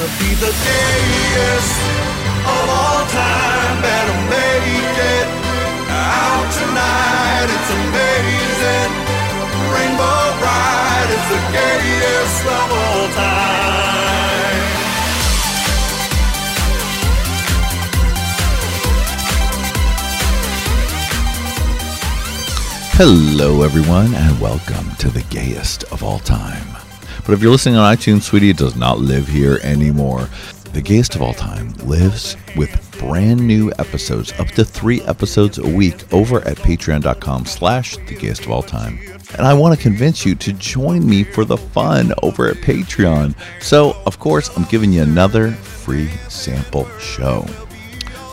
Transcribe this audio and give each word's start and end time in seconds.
gonna 0.00 0.18
be 0.18 0.34
the 0.34 0.52
gayest 0.64 1.80
of 2.48 2.66
all 2.70 3.04
time. 3.08 3.82
Better 3.82 4.18
make 4.32 4.96
it 4.96 5.28
out 5.88 6.46
tonight. 6.56 7.48
It's 7.56 7.70
amazing. 7.80 8.92
Rainbow 9.74 10.24
is 11.16 11.24
the 11.34 11.42
gayest 11.52 12.44
of 12.46 12.68
all 12.80 13.08
time. 13.12 13.60
Hello, 22.96 23.62
everyone, 23.62 24.14
and 24.14 24.40
welcome 24.40 24.94
to 24.96 25.10
the 25.10 25.22
gayest 25.24 25.84
of 25.92 26.02
all 26.02 26.20
time. 26.20 26.79
But 27.26 27.34
if 27.34 27.42
you're 27.42 27.52
listening 27.52 27.76
on 27.76 27.96
iTunes, 27.96 28.22
sweetie, 28.22 28.50
it 28.50 28.56
does 28.56 28.76
not 28.76 28.98
live 28.98 29.28
here 29.28 29.60
anymore. 29.62 30.28
The 30.72 30.80
gayest 30.80 31.16
of 31.16 31.22
all 31.22 31.34
time 31.34 31.72
lives 31.78 32.36
with 32.56 32.96
brand 32.98 33.40
new 33.40 33.72
episodes, 33.78 34.32
up 34.38 34.48
to 34.48 34.64
three 34.64 35.02
episodes 35.02 35.58
a 35.58 35.66
week, 35.66 36.12
over 36.12 36.40
at 36.46 36.56
patreon.com 36.58 37.46
slash 37.46 37.96
the 37.96 38.14
gayest 38.14 38.44
of 38.44 38.50
all 38.50 38.62
time. 38.62 38.98
And 39.36 39.46
I 39.46 39.54
want 39.54 39.76
to 39.76 39.82
convince 39.82 40.24
you 40.26 40.34
to 40.36 40.52
join 40.52 41.08
me 41.08 41.24
for 41.24 41.44
the 41.44 41.56
fun 41.56 42.12
over 42.22 42.48
at 42.48 42.56
Patreon. 42.56 43.34
So, 43.60 43.96
of 44.06 44.18
course, 44.18 44.56
I'm 44.56 44.64
giving 44.64 44.92
you 44.92 45.02
another 45.02 45.52
free 45.52 46.08
sample 46.28 46.88
show. 46.98 47.46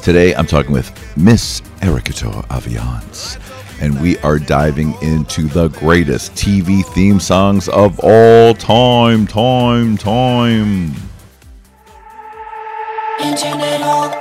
Today, 0.03 0.33
I'm 0.35 0.47
talking 0.47 0.71
with 0.71 0.91
Miss 1.17 1.61
Ericator 1.81 2.45
Aviance, 2.47 3.37
and 3.79 3.99
we 4.01 4.17
are 4.19 4.39
diving 4.39 4.93
into 5.01 5.43
the 5.43 5.67
greatest 5.69 6.33
TV 6.33 6.83
theme 6.93 7.19
songs 7.19 7.69
of 7.69 7.99
all 8.01 8.53
time, 8.53 9.27
time, 9.27 9.97
time. 9.97 10.93
Internet 13.21 13.81
hole, 13.81 14.11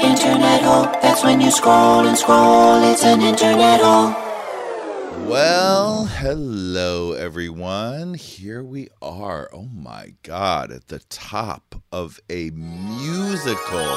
internet 0.00 0.62
hole. 0.62 0.84
That's 1.02 1.24
when 1.24 1.40
you 1.40 1.50
scroll 1.50 2.06
and 2.06 2.16
scroll. 2.16 2.82
It's 2.84 3.04
an 3.04 3.20
internet 3.22 3.80
hole. 3.80 4.27
Well, 5.28 6.06
hello, 6.06 7.12
everyone. 7.12 8.14
Here 8.14 8.64
we 8.64 8.88
are. 9.02 9.50
Oh 9.52 9.68
my 9.70 10.14
God, 10.22 10.72
at 10.72 10.88
the 10.88 11.00
top 11.10 11.74
of 11.92 12.18
a 12.30 12.48
musical 12.48 13.94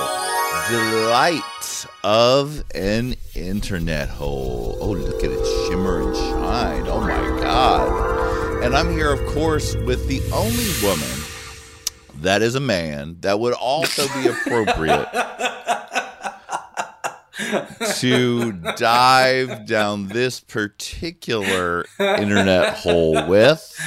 delight 0.69 1.85
of 2.03 2.65
an 2.75 3.15
internet 3.33 4.09
hole. 4.09 4.77
Oh, 4.81 4.91
look 4.91 5.23
at 5.23 5.31
it 5.31 5.67
shimmer 5.67 6.01
and 6.01 6.15
shine. 6.17 6.87
Oh 6.89 6.99
my 6.99 7.39
God. 7.39 8.61
And 8.61 8.75
I'm 8.75 8.91
here, 8.91 9.13
of 9.13 9.25
course, 9.27 9.73
with 9.85 10.09
the 10.09 10.21
only 10.33 10.85
woman 10.85 11.25
that 12.15 12.41
is 12.41 12.55
a 12.55 12.59
man 12.59 13.15
that 13.21 13.39
would 13.39 13.53
also 13.53 14.05
be 14.21 14.27
appropriate 14.47 15.07
to 17.37 18.51
dive 18.77 19.65
down 19.65 20.07
this 20.07 20.39
particular 20.39 21.85
internet 21.99 22.75
hole 22.75 23.27
with. 23.27 23.79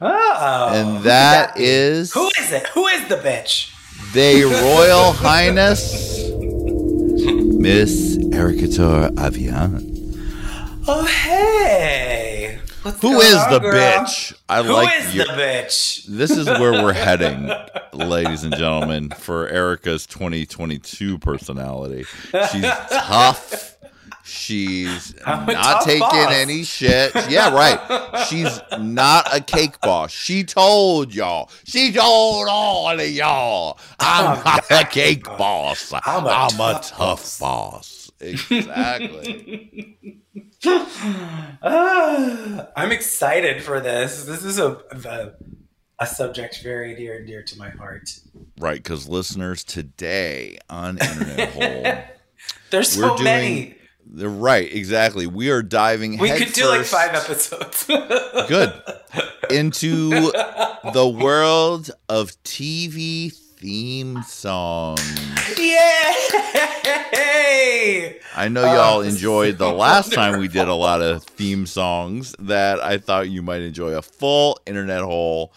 Oh, 0.00 0.70
And 0.72 1.04
that 1.04 1.58
is 1.58 2.12
who 2.12 2.26
is 2.40 2.52
it? 2.52 2.66
Who 2.68 2.86
is 2.86 3.06
the 3.08 3.16
bitch? 3.16 3.72
the 4.14 4.44
Royal 4.44 5.12
Highness 5.12 6.18
Miss 7.60 8.16
Ericator 8.16 9.10
Avian. 9.20 9.86
Oh 10.88 11.04
hey, 11.04 12.39
What's 12.82 13.02
Who 13.02 13.20
is 13.20 13.34
on, 13.34 13.52
the 13.52 13.58
girl? 13.58 13.74
bitch? 13.74 14.32
I 14.48 14.62
Who 14.62 14.72
like 14.72 15.00
is 15.02 15.14
you. 15.14 15.24
the 15.24 15.32
bitch? 15.32 16.04
This 16.06 16.30
is 16.30 16.46
where 16.46 16.72
we're 16.72 16.92
heading, 16.94 17.50
ladies 17.92 18.42
and 18.42 18.54
gentlemen, 18.56 19.10
for 19.10 19.46
Erica's 19.48 20.06
2022 20.06 21.18
personality. 21.18 22.04
She's 22.50 22.62
tough. 22.62 23.76
She's 24.24 25.14
not 25.26 25.82
taking 25.82 26.00
boss. 26.00 26.32
any 26.32 26.62
shit. 26.62 27.12
Yeah, 27.28 27.52
right. 27.54 28.24
She's 28.28 28.60
not 28.78 29.28
a 29.34 29.40
cake 29.42 29.78
boss. 29.82 30.10
She 30.10 30.44
told 30.44 31.14
y'all. 31.14 31.50
She 31.64 31.92
told 31.92 32.46
all 32.48 32.88
of 32.98 33.10
y'all. 33.10 33.78
I'm 33.98 34.38
I'm 34.38 34.44
not 34.44 34.70
a 34.70 34.84
cake 34.86 35.26
a 35.26 35.36
boss. 35.36 35.92
I'm 36.06 36.24
a 36.24 36.28
I'm 36.28 36.54
a 36.60 36.72
tough 36.74 36.90
tough 36.96 37.40
boss. 37.40 37.99
Exactly. 38.20 39.96
Ah, 41.62 42.68
I'm 42.76 42.92
excited 42.92 43.62
for 43.62 43.80
this. 43.80 44.24
This 44.24 44.44
is 44.44 44.58
a, 44.58 44.72
a 45.04 45.32
a 45.98 46.06
subject 46.06 46.60
very 46.62 46.94
dear 46.94 47.16
and 47.18 47.26
dear 47.26 47.42
to 47.42 47.58
my 47.58 47.70
heart. 47.70 48.10
right, 48.58 48.76
because 48.82 49.08
listeners 49.08 49.64
today 49.64 50.58
on 50.70 50.98
Internet 50.98 51.48
Hole. 51.54 52.04
There's 52.70 52.92
so 52.92 53.16
doing- 53.16 53.24
many. 53.24 53.76
They're 54.12 54.28
right, 54.28 54.72
exactly. 54.72 55.26
We 55.28 55.50
are 55.50 55.62
diving. 55.62 56.18
We 56.18 56.30
could 56.30 56.52
do 56.52 56.66
like 56.68 56.84
five 56.84 57.14
episodes. 57.14 57.84
Good 57.86 58.72
into 59.50 60.10
the 60.10 61.06
world 61.08 61.90
of 62.08 62.30
TV 62.42 63.32
theme 63.60 64.22
songs. 64.22 65.00
Yay! 65.58 66.14
I 68.34 68.48
know 68.48 68.62
y'all 68.62 69.02
is 69.02 69.14
enjoyed 69.14 69.58
the 69.58 69.70
last 69.72 70.14
time 70.14 70.40
we 70.40 70.48
did 70.48 70.66
a 70.66 70.74
lot 70.74 71.02
of 71.02 71.24
theme 71.24 71.66
songs 71.66 72.34
that 72.38 72.80
I 72.80 72.96
thought 72.96 73.28
you 73.28 73.42
might 73.42 73.60
enjoy 73.60 73.90
a 73.90 74.00
full 74.00 74.58
internet 74.66 75.02
hole 75.02 75.52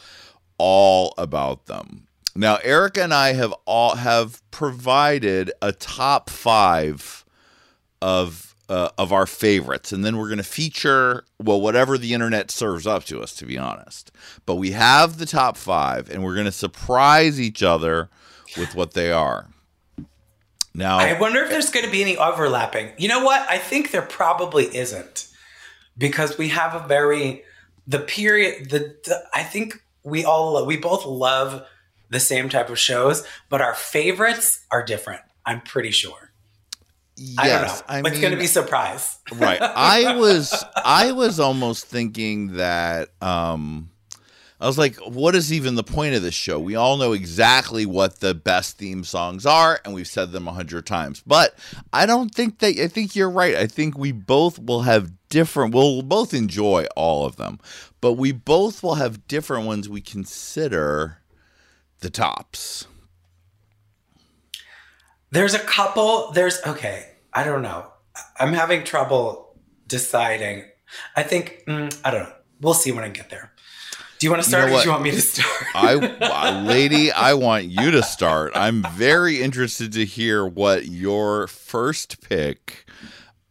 all 0.58 1.14
about 1.18 1.68
them. 1.68 2.08
Now, 2.36 2.58
Erica 2.58 3.04
and 3.04 3.14
I 3.14 3.34
have 3.34 3.54
all 3.66 3.96
have 3.96 4.42
provided 4.52 5.54
a 5.62 5.72
top 5.72 6.30
five 6.30 7.24
of 8.02 8.53
uh, 8.70 8.90
of 8.98 9.12
our 9.12 9.26
favorites, 9.26 9.92
and 9.92 10.04
then 10.06 10.18
we're 10.18 10.28
going 10.28 10.38
to 10.38 10.44
feature 10.44 11.26
well 11.42 11.60
whatever 11.60 11.98
the 11.98 12.14
internet 12.14 12.50
serves 12.52 12.88
up 12.88 13.04
to 13.06 13.22
us. 13.22 13.34
To 13.36 13.46
be 13.46 13.58
honest, 13.58 14.12
but 14.46 14.56
we 14.56 14.72
have 14.72 15.18
the 15.18 15.26
top 15.26 15.58
five, 15.58 16.10
and 16.10 16.24
we're 16.24 16.36
going 16.36 16.46
to 16.46 16.52
surprise 16.52 17.40
each 17.40 17.62
other 17.62 18.10
with 18.58 18.76
what 18.76 18.94
they 18.94 19.12
are. 19.12 19.50
Now, 20.74 20.98
I 20.98 21.20
wonder 21.20 21.42
if 21.44 21.50
there's 21.50 21.70
going 21.70 21.86
to 21.86 21.92
be 21.92 22.02
any 22.02 22.18
overlapping. 22.18 22.94
You 22.98 23.08
know 23.08 23.24
what? 23.24 23.48
I 23.50 23.58
think 23.58 23.92
there 23.92 24.02
probably 24.02 24.76
isn't 24.76 25.28
because 25.98 26.38
we 26.38 26.50
have 26.50 26.74
a 26.74 26.88
very 26.88 27.44
the 27.86 28.00
period 28.00 28.70
the, 28.70 28.96
the 29.06 29.24
I 29.34 29.44
think 29.44 29.84
we 30.04 30.26
all 30.26 30.66
we 30.66 30.78
both 30.78 31.06
love 31.06 31.66
the 32.10 32.20
same 32.20 32.50
type 32.50 32.70
of 32.70 32.80
shows, 32.80 33.26
but 33.50 33.62
our 33.62 33.76
favorites 33.76 34.66
are 34.72 34.84
different. 34.84 35.22
I'm 35.46 35.62
pretty 35.62 35.92
sure. 35.92 36.33
I 37.38 37.48
don't 37.48 37.62
know. 37.62 37.68
yes, 37.68 37.84
I 37.88 38.00
it's 38.00 38.20
going 38.20 38.32
to 38.34 38.40
be 38.40 38.48
surprise. 38.48 39.20
right. 39.36 39.62
I 39.62 40.16
was 40.16 40.64
i 40.76 41.12
was 41.12 41.40
almost 41.40 41.86
thinking 41.86 42.54
that 42.54 43.10
um 43.22 43.92
i 44.60 44.66
was 44.66 44.78
like 44.78 44.96
what 44.98 45.36
is 45.36 45.54
even 45.54 45.76
the 45.76 45.84
point 45.84 46.16
of 46.16 46.24
this 46.24 46.34
show? 46.34 46.60
We 46.60 46.76
all 46.76 46.98
know 46.98 47.12
exactly 47.14 47.86
what 47.86 48.20
the 48.20 48.34
best 48.34 48.78
theme 48.80 49.04
songs 49.04 49.46
are 49.46 49.80
and 49.86 49.94
we've 49.94 50.08
said 50.08 50.32
them 50.32 50.48
a 50.48 50.54
hundred 50.54 50.86
times. 50.88 51.22
But 51.26 51.56
i 51.92 52.06
don't 52.06 52.34
think 52.34 52.60
that 52.60 52.78
i 52.80 52.88
think 52.88 53.16
you're 53.16 53.30
right. 53.30 53.56
I 53.56 53.68
think 53.68 53.98
we 53.98 54.12
both 54.12 54.58
will 54.58 54.82
have 54.82 55.12
different 55.30 55.74
we'll 55.74 56.02
both 56.02 56.34
enjoy 56.34 56.86
all 56.96 57.26
of 57.26 57.36
them 57.38 57.60
but 58.02 58.14
we 58.14 58.32
both 58.32 58.84
will 58.84 58.96
have 58.96 59.28
different 59.28 59.66
ones 59.66 59.88
we 59.90 60.02
consider 60.02 61.18
the 62.02 62.10
tops 62.10 62.86
There's 65.34 65.56
a 65.56 65.60
couple. 65.60 66.32
There's 66.32 66.62
okay. 66.66 67.10
I 67.34 67.44
don't 67.44 67.64
know. 67.64 67.88
I'm 68.40 68.54
having 68.54 68.84
trouble 68.84 69.58
deciding. 69.88 70.66
I 71.16 71.24
think 71.24 71.64
mm, 71.68 72.00
I 72.06 72.12
don't 72.12 72.24
know. 72.24 72.34
We'll 72.62 72.76
see 72.76 72.92
when 72.92 73.04
I 73.04 73.10
get 73.10 73.32
there. 73.32 73.52
Do 74.20 74.28
you 74.28 74.32
want 74.32 74.44
to 74.44 74.52
know 74.52 74.58
start, 74.60 74.70
or 74.70 74.74
what? 74.74 74.84
do 74.84 74.90
you 74.90 74.92
want 74.92 75.04
me 75.04 75.12
to 75.12 75.22
start? 75.22 75.66
I, 75.74 75.96
uh, 76.22 76.62
lady, 76.62 77.12
I 77.12 77.34
want 77.34 77.66
you 77.66 77.90
to 77.92 78.04
start. 78.04 78.52
I'm 78.54 78.84
very 78.94 79.42
interested 79.42 79.92
to 79.94 80.06
hear 80.06 80.46
what 80.46 80.86
your 80.86 81.48
first 81.48 82.22
pick 82.22 82.86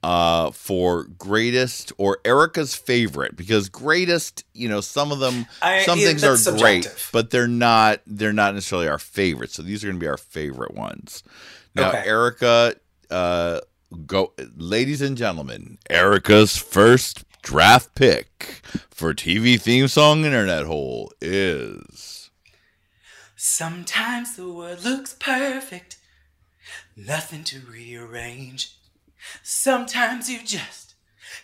uh, 0.05 0.53
for 0.53 1.05
greatest 1.19 1.93
or 1.99 2.19
Erica's 2.25 2.77
favorite 2.77 3.37
because 3.37 3.69
greatest, 3.69 4.45
you 4.55 4.69
know, 4.69 4.81
some 4.81 5.11
of 5.11 5.19
them, 5.19 5.47
I- 5.61 5.83
some 5.83 5.99
things 5.99 6.23
are 6.23 6.37
that's 6.37 6.63
great, 6.63 7.09
but 7.13 7.31
they're 7.31 7.49
not. 7.49 8.01
They're 8.07 8.33
not 8.33 8.55
necessarily 8.55 8.89
our 8.89 9.01
favorite. 9.01 9.51
So 9.51 9.63
these 9.63 9.83
are 9.83 9.89
going 9.89 9.99
to 9.99 10.05
be 10.05 10.09
our 10.09 10.17
favorite 10.17 10.75
ones. 10.75 11.25
Now, 11.75 11.89
Okay. 11.89 12.03
Erica, 12.07 12.75
uh, 13.11 13.61
go, 14.07 14.33
ladies 14.57 15.01
and 15.03 15.17
gentlemen, 15.17 15.79
Erica's 15.89 16.57
first 16.57 17.25
draft 17.43 17.95
pick 17.95 18.61
for 18.91 19.15
TV 19.15 19.61
theme 19.61 19.89
song 19.89 20.25
internet 20.25 20.67
hole 20.67 21.13
is. 21.21 22.31
Sometimes 23.37 24.37
the 24.37 24.49
world 24.49 24.85
looks 24.85 25.15
perfect, 25.15 25.97
nothing 26.97 27.43
to 27.45 27.61
rearrange. 27.61 28.77
Sometimes 29.43 30.29
you 30.31 30.41
just 30.45 30.92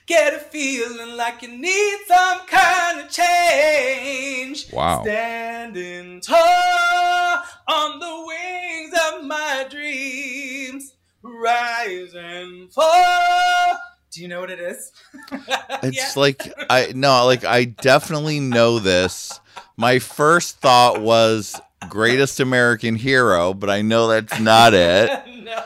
Get 0.08 0.32
a 0.32 0.38
feeling 0.38 1.18
like 1.18 1.42
you 1.42 1.48
need 1.48 1.98
some 2.06 2.46
kind 2.46 3.00
of 3.02 3.10
change. 3.10 4.72
Wow. 4.72 5.02
Standing 5.02 6.22
tall 6.22 7.42
on 7.68 7.98
the 7.98 8.24
wings 8.26 8.94
of 9.12 9.24
my 9.26 9.66
dreams. 9.68 10.94
Rise 11.22 12.14
and 12.14 12.72
fall. 12.72 13.76
Do 14.10 14.22
you 14.22 14.28
know 14.28 14.40
what 14.40 14.50
it 14.50 14.60
is? 14.60 14.92
it's 15.82 15.96
yeah. 15.98 16.12
like 16.16 16.54
I 16.70 16.92
no, 16.94 17.26
like 17.26 17.44
I 17.44 17.64
definitely 17.64 18.40
know 18.40 18.78
this. 18.78 19.38
My 19.76 19.98
first 19.98 20.56
thought 20.56 21.02
was 21.02 21.60
greatest 21.90 22.40
American 22.40 22.96
hero, 22.96 23.52
but 23.52 23.68
I 23.68 23.82
know 23.82 24.08
that's 24.08 24.40
not 24.40 24.72
it. 24.72 25.10
no. 25.44 25.62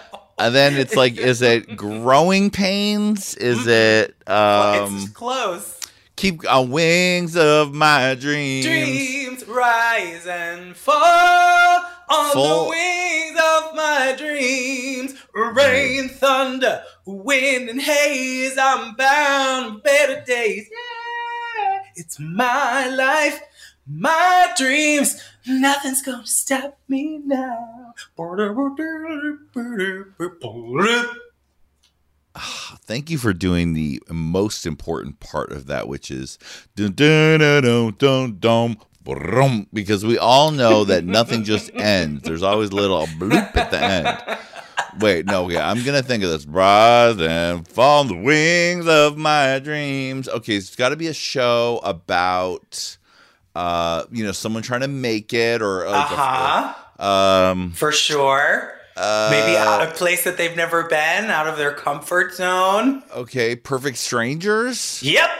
And 0.46 0.54
then 0.54 0.74
it's 0.74 0.94
like, 0.96 1.16
is 1.16 1.40
it 1.42 1.76
growing 1.76 2.50
pains? 2.50 3.34
Is 3.36 3.66
it 3.66 4.16
um 4.28 4.96
it's 4.96 5.08
close. 5.10 5.80
keep 6.16 6.48
on 6.50 6.70
wings 6.70 7.36
of 7.36 7.72
my 7.72 8.14
dreams? 8.14 8.66
Dreams 8.66 9.46
rise 9.46 10.26
and 10.26 10.76
fall 10.76 11.80
on 12.10 12.32
Fall. 12.32 12.64
the 12.64 12.70
wings 12.70 13.38
of 13.38 13.74
my 13.76 14.14
dreams. 14.18 15.14
Rain, 15.34 16.08
thunder, 16.08 16.82
wind, 17.06 17.68
and 17.70 17.80
haze. 17.80 18.56
I'm 18.58 18.94
bound 18.94 19.76
for 19.76 19.80
better 19.80 20.22
days. 20.24 20.68
Yeah, 20.70 21.82
it's 21.96 22.18
my 22.20 22.88
life, 22.88 23.40
my 23.86 24.52
dreams. 24.56 25.22
Nothing's 25.46 26.02
gonna 26.02 26.26
stop 26.26 26.78
me 26.88 27.18
now. 27.24 27.94
Thank 32.84 33.10
you 33.10 33.18
for 33.18 33.32
doing 33.32 33.74
the 33.74 34.02
most 34.10 34.66
important 34.66 35.20
part 35.20 35.52
of 35.52 35.66
that, 35.66 35.88
which 35.88 36.10
is 36.10 36.38
Because 39.72 40.04
we 40.04 40.18
all 40.18 40.50
know 40.50 40.84
that 40.84 41.04
nothing 41.04 41.44
just 41.44 41.70
ends. 41.74 42.22
There's 42.22 42.42
always 42.42 42.70
a 42.70 42.76
little 42.76 43.06
bloop 43.06 43.56
at 43.56 43.70
the 43.70 43.82
end. 43.82 44.38
Wait, 45.00 45.26
no, 45.26 45.48
yeah, 45.48 45.68
I'm 45.68 45.82
gonna 45.84 46.02
think 46.02 46.22
of 46.22 46.30
this. 46.30 46.46
Rise 46.46 47.18
and 47.18 47.66
fall 47.66 48.00
on 48.00 48.08
the 48.08 48.16
wings 48.16 48.86
of 48.86 49.16
my 49.16 49.58
dreams. 49.58 50.28
Okay, 50.28 50.56
it's 50.56 50.76
got 50.76 50.90
to 50.90 50.96
be 50.96 51.06
a 51.06 51.14
show 51.14 51.80
about, 51.82 52.98
uh, 53.54 54.04
you 54.10 54.24
know, 54.24 54.32
someone 54.32 54.62
trying 54.62 54.80
to 54.82 54.88
make 54.88 55.32
it 55.32 55.62
or 55.62 55.86
like 55.88 56.10
Uh 56.10 56.14
a- 56.14 56.16
huh. 56.16 57.02
um, 57.52 57.72
For 57.72 57.92
sure. 57.92 58.72
uh, 58.96 59.28
Maybe 59.30 59.56
out 59.56 59.82
a 59.86 59.90
place 59.92 60.24
that 60.24 60.36
they've 60.36 60.56
never 60.56 60.84
been, 60.84 61.26
out 61.30 61.46
of 61.46 61.56
their 61.56 61.72
comfort 61.72 62.34
zone. 62.34 63.02
okay, 63.14 63.56
perfect 63.56 63.98
strangers. 63.98 65.02
Yep. 65.02 65.30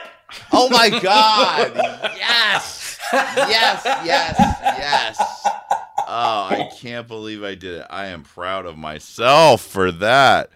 Oh 0.53 0.69
my 0.71 0.89
god! 1.03 1.73
yes, 2.17 2.99
yes, 3.13 3.83
yes, 3.85 4.35
yes. 4.39 5.19
Oh, 5.99 6.49
I 6.51 6.71
can't 6.81 7.07
believe 7.07 7.45
I 7.45 7.55
did 7.55 7.81
it. 7.81 7.87
I 7.91 8.07
am 8.07 8.23
proud 8.23 8.65
of 8.67 8.79
myself 8.79 9.61
for 9.63 9.93
that. 9.93 10.49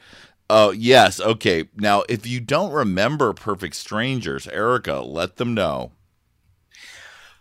Oh 0.49 0.71
yes, 0.71 1.21
okay. 1.21 1.65
Now, 1.77 2.05
if 2.09 2.27
you 2.27 2.41
don't 2.41 2.73
remember 2.73 3.33
Perfect 3.35 3.75
Strangers, 3.77 4.47
Erica, 4.49 5.01
let 5.01 5.37
them 5.37 5.53
know. 5.55 5.93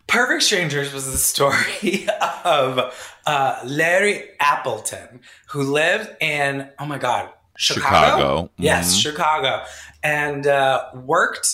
Perfect 0.08 0.44
Strangers 0.44 0.94
was 0.94 1.12
the 1.12 1.18
story 1.18 2.08
of 2.44 2.94
uh, 3.26 3.60
Larry 3.66 4.30
Appleton, 4.40 5.22
who 5.50 5.64
lived 5.64 6.10
in, 6.22 6.70
oh 6.80 6.86
my 6.86 6.98
God, 6.98 7.30
Chicago? 7.58 7.90
Chicago, 7.90 8.52
Yes, 8.58 8.96
mhm. 8.96 9.02
Chicago. 9.02 9.64
And 10.04 10.46
uh, 10.46 10.90
worked 10.94 11.48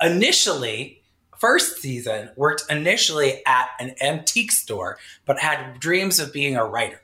initially, 0.00 1.02
first 1.38 1.78
season, 1.78 2.30
worked 2.36 2.64
initially 2.70 3.42
at 3.46 3.70
an 3.80 3.94
antique 4.00 4.52
store, 4.52 4.98
but 5.24 5.38
had 5.40 5.80
dreams 5.80 6.20
of 6.20 6.32
being 6.32 6.56
a 6.56 6.64
writer. 6.64 7.00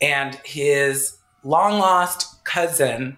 And 0.00 0.34
his 0.44 1.16
long 1.42 1.78
lost 1.78 2.44
cousin, 2.44 3.16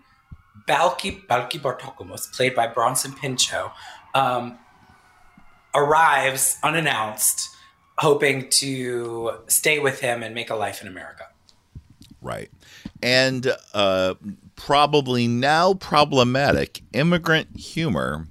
Balki, 0.66 1.26
Balki 1.26 1.60
Bartokomous, 1.60 2.32
played 2.34 2.54
by 2.54 2.66
Bronson 2.68 3.12
Pinchot, 3.12 3.74
um, 4.14 4.58
arrives 5.74 6.58
unannounced, 6.62 7.48
hoping 7.98 8.48
to 8.50 9.32
stay 9.48 9.78
with 9.78 10.00
him 10.00 10.22
and 10.22 10.34
make 10.34 10.50
a 10.50 10.54
life 10.56 10.80
in 10.82 10.88
America. 10.88 11.24
Right. 12.20 12.50
And 13.02 13.52
uh, 13.74 14.14
probably 14.56 15.28
now 15.28 15.74
problematic 15.74 16.82
immigrant 16.92 17.56
humor 17.56 18.26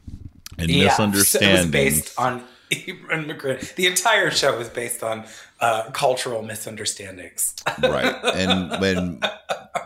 and 0.58 0.70
Yeah, 0.70 0.86
misunderstandings. 0.88 1.30
So 1.30 1.40
it 1.40 1.52
was 1.52 1.72
based 1.72 2.20
on 2.20 2.44
immigrant. 3.12 3.74
The 3.78 3.88
entire 3.88 4.30
show 4.32 4.58
was 4.58 4.70
based 4.70 5.04
on 5.04 5.26
uh, 5.62 5.90
cultural 5.92 6.44
misunderstandings. 6.44 7.56
right 7.82 8.16
and 8.36 8.80
when 8.82 9.20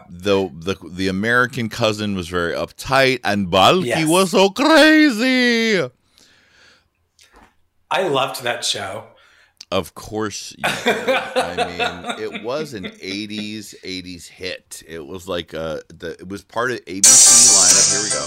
the 0.10 0.50
the 0.60 0.76
the 0.90 1.08
american 1.08 1.70
cousin 1.70 2.14
was 2.16 2.28
very 2.28 2.54
uptight 2.54 3.20
and 3.24 3.48
balki 3.48 3.86
Yes. 3.86 4.10
was 4.10 4.32
so 4.32 4.50
crazy 4.50 5.90
I 7.92 8.08
loved 8.08 8.44
that 8.44 8.64
show. 8.66 9.04
of 9.72 9.94
course 9.94 10.54
you 10.58 10.64
did. 10.84 11.10
i 11.10 11.56
mean 11.70 12.20
it 12.20 12.44
was 12.44 12.74
an 12.74 12.86
80s 12.86 13.76
80s 13.84 14.28
hit 14.28 14.82
it 14.88 15.06
was 15.06 15.28
like 15.28 15.54
uh 15.54 15.80
the 16.02 16.12
it 16.20 16.28
was 16.28 16.44
part 16.44 16.72
of 16.72 16.78
abc 16.86 17.22
lineup 17.56 17.88
here 17.94 18.04
we 18.04 18.10
go 18.10 18.26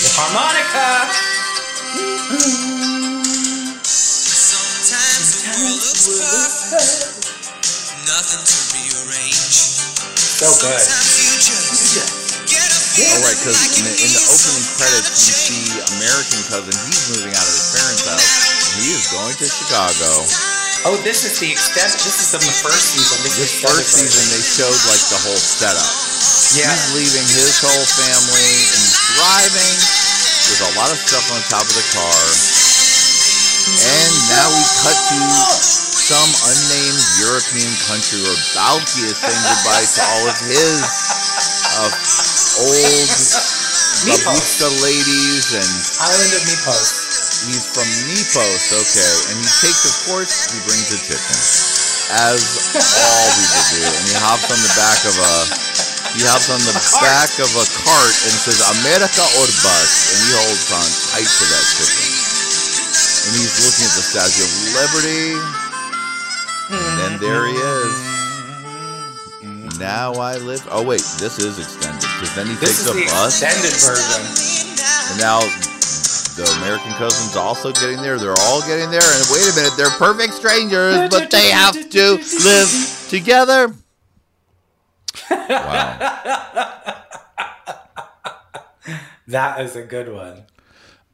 The 0.00 0.08
harmonica. 0.16 1.12
Sometimes 3.84 5.26
the 5.44 5.52
world 5.60 5.80
looks 5.84 6.08
perfect, 6.16 7.20
nothing 8.08 8.42
to 8.48 8.58
rearrange. 8.72 9.56
So 10.40 10.48
good. 10.64 10.80
All 12.90 13.22
right 13.22 13.38
because 13.38 13.58
in, 13.78 13.86
the- 13.86 13.98
in 14.02 14.10
the 14.10 14.22
opening 14.26 14.66
credits 14.76 15.10
you 15.30 15.34
see 15.34 15.62
american 15.94 16.40
cousin 16.50 16.74
he's 16.90 17.06
moving 17.14 17.32
out 17.38 17.46
of 17.46 17.54
his 17.54 17.68
parents 17.74 18.02
house 18.06 18.26
he 18.82 18.90
is 18.94 19.04
going 19.14 19.34
to 19.38 19.46
chicago 19.46 20.10
Oh, 20.88 20.96
this 21.04 21.28
is 21.28 21.36
the 21.44 21.52
extent. 21.52 21.92
This 21.92 22.24
is 22.24 22.32
from 22.32 22.40
the 22.40 22.56
first 22.64 22.96
season. 22.96 23.20
This, 23.20 23.36
this 23.36 23.52
first 23.60 24.00
season 24.00 24.24
they 24.32 24.40
showed 24.40 24.80
like 24.88 25.04
the 25.12 25.20
whole 25.28 25.36
setup. 25.36 25.84
Yeah. 26.56 26.72
He's 26.72 26.96
leaving 26.96 27.26
his 27.36 27.60
whole 27.60 27.84
family 28.00 28.48
and 28.64 28.80
he's 28.80 28.96
driving 29.12 29.76
with 30.48 30.60
a 30.64 30.80
lot 30.80 30.88
of 30.88 30.96
stuff 30.96 31.28
on 31.36 31.44
top 31.52 31.68
of 31.68 31.76
the 31.76 31.84
car. 31.92 32.16
And 33.76 34.12
now 34.32 34.48
we 34.56 34.62
cut 34.80 34.96
to 34.96 35.20
some 36.00 36.30
unnamed 36.48 37.02
European 37.28 37.72
country 37.84 38.24
where 38.24 38.40
Balki 38.56 39.04
is 39.04 39.20
saying 39.20 39.36
goodbye 39.36 39.84
to 39.84 40.00
all 40.00 40.24
of 40.32 40.38
his 40.48 40.80
uh, 41.78 41.92
old 42.66 43.10
babushka 44.06 44.68
ladies 44.82 45.54
and 45.54 45.70
Island 46.02 46.32
of 46.34 46.42
Mypos. 46.48 46.88
he's 47.46 47.66
from 47.70 47.86
Nepos, 48.10 48.64
okay. 48.74 49.12
And 49.30 49.36
he 49.38 49.48
takes, 49.62 49.82
of 49.86 49.96
course, 50.10 50.50
he 50.50 50.58
brings 50.66 50.88
a 50.90 50.98
chicken. 50.98 51.38
As 52.10 52.42
all 52.74 53.28
people 53.38 53.62
do. 53.70 53.82
And 53.86 54.04
he 54.10 54.16
hops 54.18 54.50
on 54.50 54.58
the 54.58 54.74
back 54.74 55.00
of 55.06 55.14
a 55.14 55.34
he 56.18 56.26
hops 56.26 56.50
on 56.50 56.58
the 56.66 56.74
back 57.06 57.30
of 57.38 57.50
a 57.54 57.66
cart 57.86 58.14
and 58.26 58.34
says 58.34 58.58
America 58.82 59.22
or 59.38 59.46
bus, 59.62 59.90
and 60.10 60.18
he 60.26 60.30
holds 60.42 60.66
on 60.74 60.88
tight 61.14 61.30
to 61.30 61.44
that 61.54 61.66
chicken. 61.78 62.10
And 63.30 63.32
he's 63.38 63.54
looking 63.62 63.86
at 63.86 63.94
the 63.94 64.02
Statue 64.02 64.42
of 64.42 64.52
Liberty. 64.74 65.38
And 66.74 66.94
then 66.98 67.12
there 67.22 67.46
he 67.46 67.54
is. 67.54 68.09
Now 69.80 70.12
I 70.12 70.36
live. 70.36 70.66
Oh 70.70 70.84
wait, 70.84 71.00
this 71.18 71.38
is 71.38 71.58
extended 71.58 72.00
because 72.02 72.34
then 72.36 72.46
he 72.46 72.54
This 72.54 72.84
takes 72.84 72.86
is 72.86 72.90
a 72.90 72.92
the 72.94 73.06
bus. 73.06 73.42
extended 73.42 73.72
version. 73.80 74.22
And 75.10 75.18
now 75.20 75.40
the 76.36 76.44
American 76.60 76.92
cousin's 76.92 77.34
also 77.34 77.72
getting 77.72 78.00
there. 78.02 78.18
They're 78.18 78.38
all 78.40 78.60
getting 78.62 78.90
there. 78.90 79.00
And 79.02 79.24
wait 79.32 79.48
a 79.50 79.56
minute, 79.56 79.72
they're 79.76 79.90
perfect 79.98 80.34
strangers, 80.34 81.08
but 81.08 81.30
they 81.30 81.50
have 81.50 81.74
to 81.74 82.04
live 82.44 83.06
together. 83.08 83.74
Wow. 85.30 86.16
That 89.28 89.60
is 89.60 89.76
a 89.76 89.82
good 89.84 90.12
one. 90.12 90.42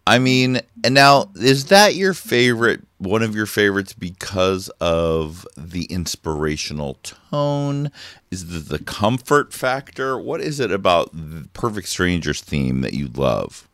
I 0.07 0.19
mean, 0.19 0.61
and 0.85 0.95
now 0.95 1.31
is 1.35 1.67
that 1.67 1.97
your 1.97 2.15
favorite, 2.15 2.81
one 2.99 3.23
of 3.23 3.35
your 3.35 3.47
favorites 3.47 3.93
because 3.93 4.69
of 4.81 5.47
the 5.57 5.85
inspirational 5.87 6.95
tone? 7.03 7.91
Is 8.31 8.43
it 8.43 8.69
the 8.69 8.79
comfort 8.79 9.53
factor? 9.53 10.17
What 10.17 10.41
is 10.41 10.61
it 10.61 10.71
about 10.71 11.11
the 11.13 11.49
Perfect 11.53 11.89
Strangers 11.89 12.41
theme 12.41 12.83
that 12.83 12.95
you 12.95 13.09
love? 13.09 13.69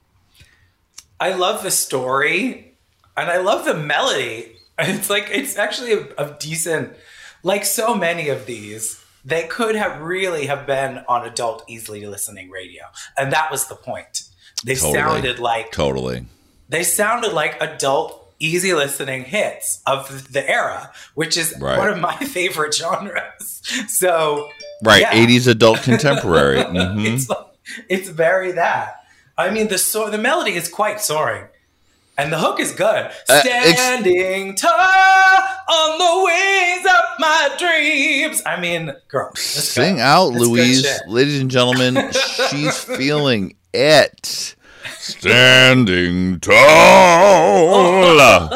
I 1.20 1.34
love 1.34 1.62
the 1.62 1.70
story 1.70 2.76
and 3.16 3.28
I 3.30 3.38
love 3.38 3.64
the 3.64 3.74
melody. 3.74 4.48
It's 4.78 5.10
like 5.10 5.28
it's 5.30 5.58
actually 5.58 5.92
a, 5.92 6.08
a 6.16 6.36
decent 6.40 6.94
like 7.42 7.66
so 7.66 7.94
many 7.94 8.30
of 8.30 8.46
these 8.46 9.02
they 9.24 9.44
could 9.44 9.76
have 9.76 10.00
really 10.00 10.46
have 10.46 10.66
been 10.66 11.04
on 11.08 11.26
adult 11.26 11.64
easily 11.68 12.06
listening 12.06 12.50
radio. 12.50 12.84
And 13.16 13.32
that 13.32 13.50
was 13.50 13.68
the 13.68 13.76
point. 13.76 14.24
They 14.64 14.74
Totally. 14.76 14.92
sounded 14.94 15.38
like 15.38 15.72
Totally. 15.72 16.26
they 16.68 16.82
sounded 16.84 17.32
like 17.32 17.60
adult 17.60 18.18
easy 18.38 18.74
listening 18.74 19.24
hits 19.24 19.80
of 19.86 20.32
the 20.32 20.48
era, 20.48 20.90
which 21.14 21.36
is 21.36 21.54
Right. 21.60 21.78
one 21.78 21.88
of 21.88 21.98
my 21.98 22.16
favorite 22.36 22.74
genres. 22.74 23.62
So 23.88 24.48
Right, 24.82 25.02
Yeah. 25.02 25.12
80s 25.14 25.46
adult 25.46 25.82
contemporary. 25.84 26.58
Mhm. 26.64 27.14
it's 27.14 27.28
like, 27.28 27.38
it's 27.88 28.08
very 28.08 28.52
that. 28.52 28.96
I 29.38 29.50
mean, 29.50 29.68
the 29.68 29.78
so- 29.78 30.10
the 30.10 30.18
melody 30.18 30.54
is 30.54 30.68
quite 30.68 31.00
soaring, 31.00 31.44
and 32.18 32.32
the 32.32 32.38
hook 32.38 32.58
is 32.60 32.72
good. 32.72 33.10
Uh, 33.28 33.42
ex- 33.44 33.80
Standing 33.80 34.56
tall 34.56 34.70
on 34.70 35.98
the 35.98 36.24
wings 36.24 36.84
of 36.86 37.04
my 37.20 37.48
dreams. 37.58 38.42
I 38.44 38.60
mean, 38.60 38.92
girl, 39.08 39.30
Sing 39.36 39.96
go. 39.96 40.02
out, 40.02 40.30
good 40.32 40.42
Louise. 40.48 40.86
Ladies 41.06 41.40
and 41.40 41.50
gentlemen, 41.50 42.10
she's 42.50 42.76
feeling 42.76 43.54
it. 43.72 44.54
Standing 44.98 46.40
tall. 46.40 46.54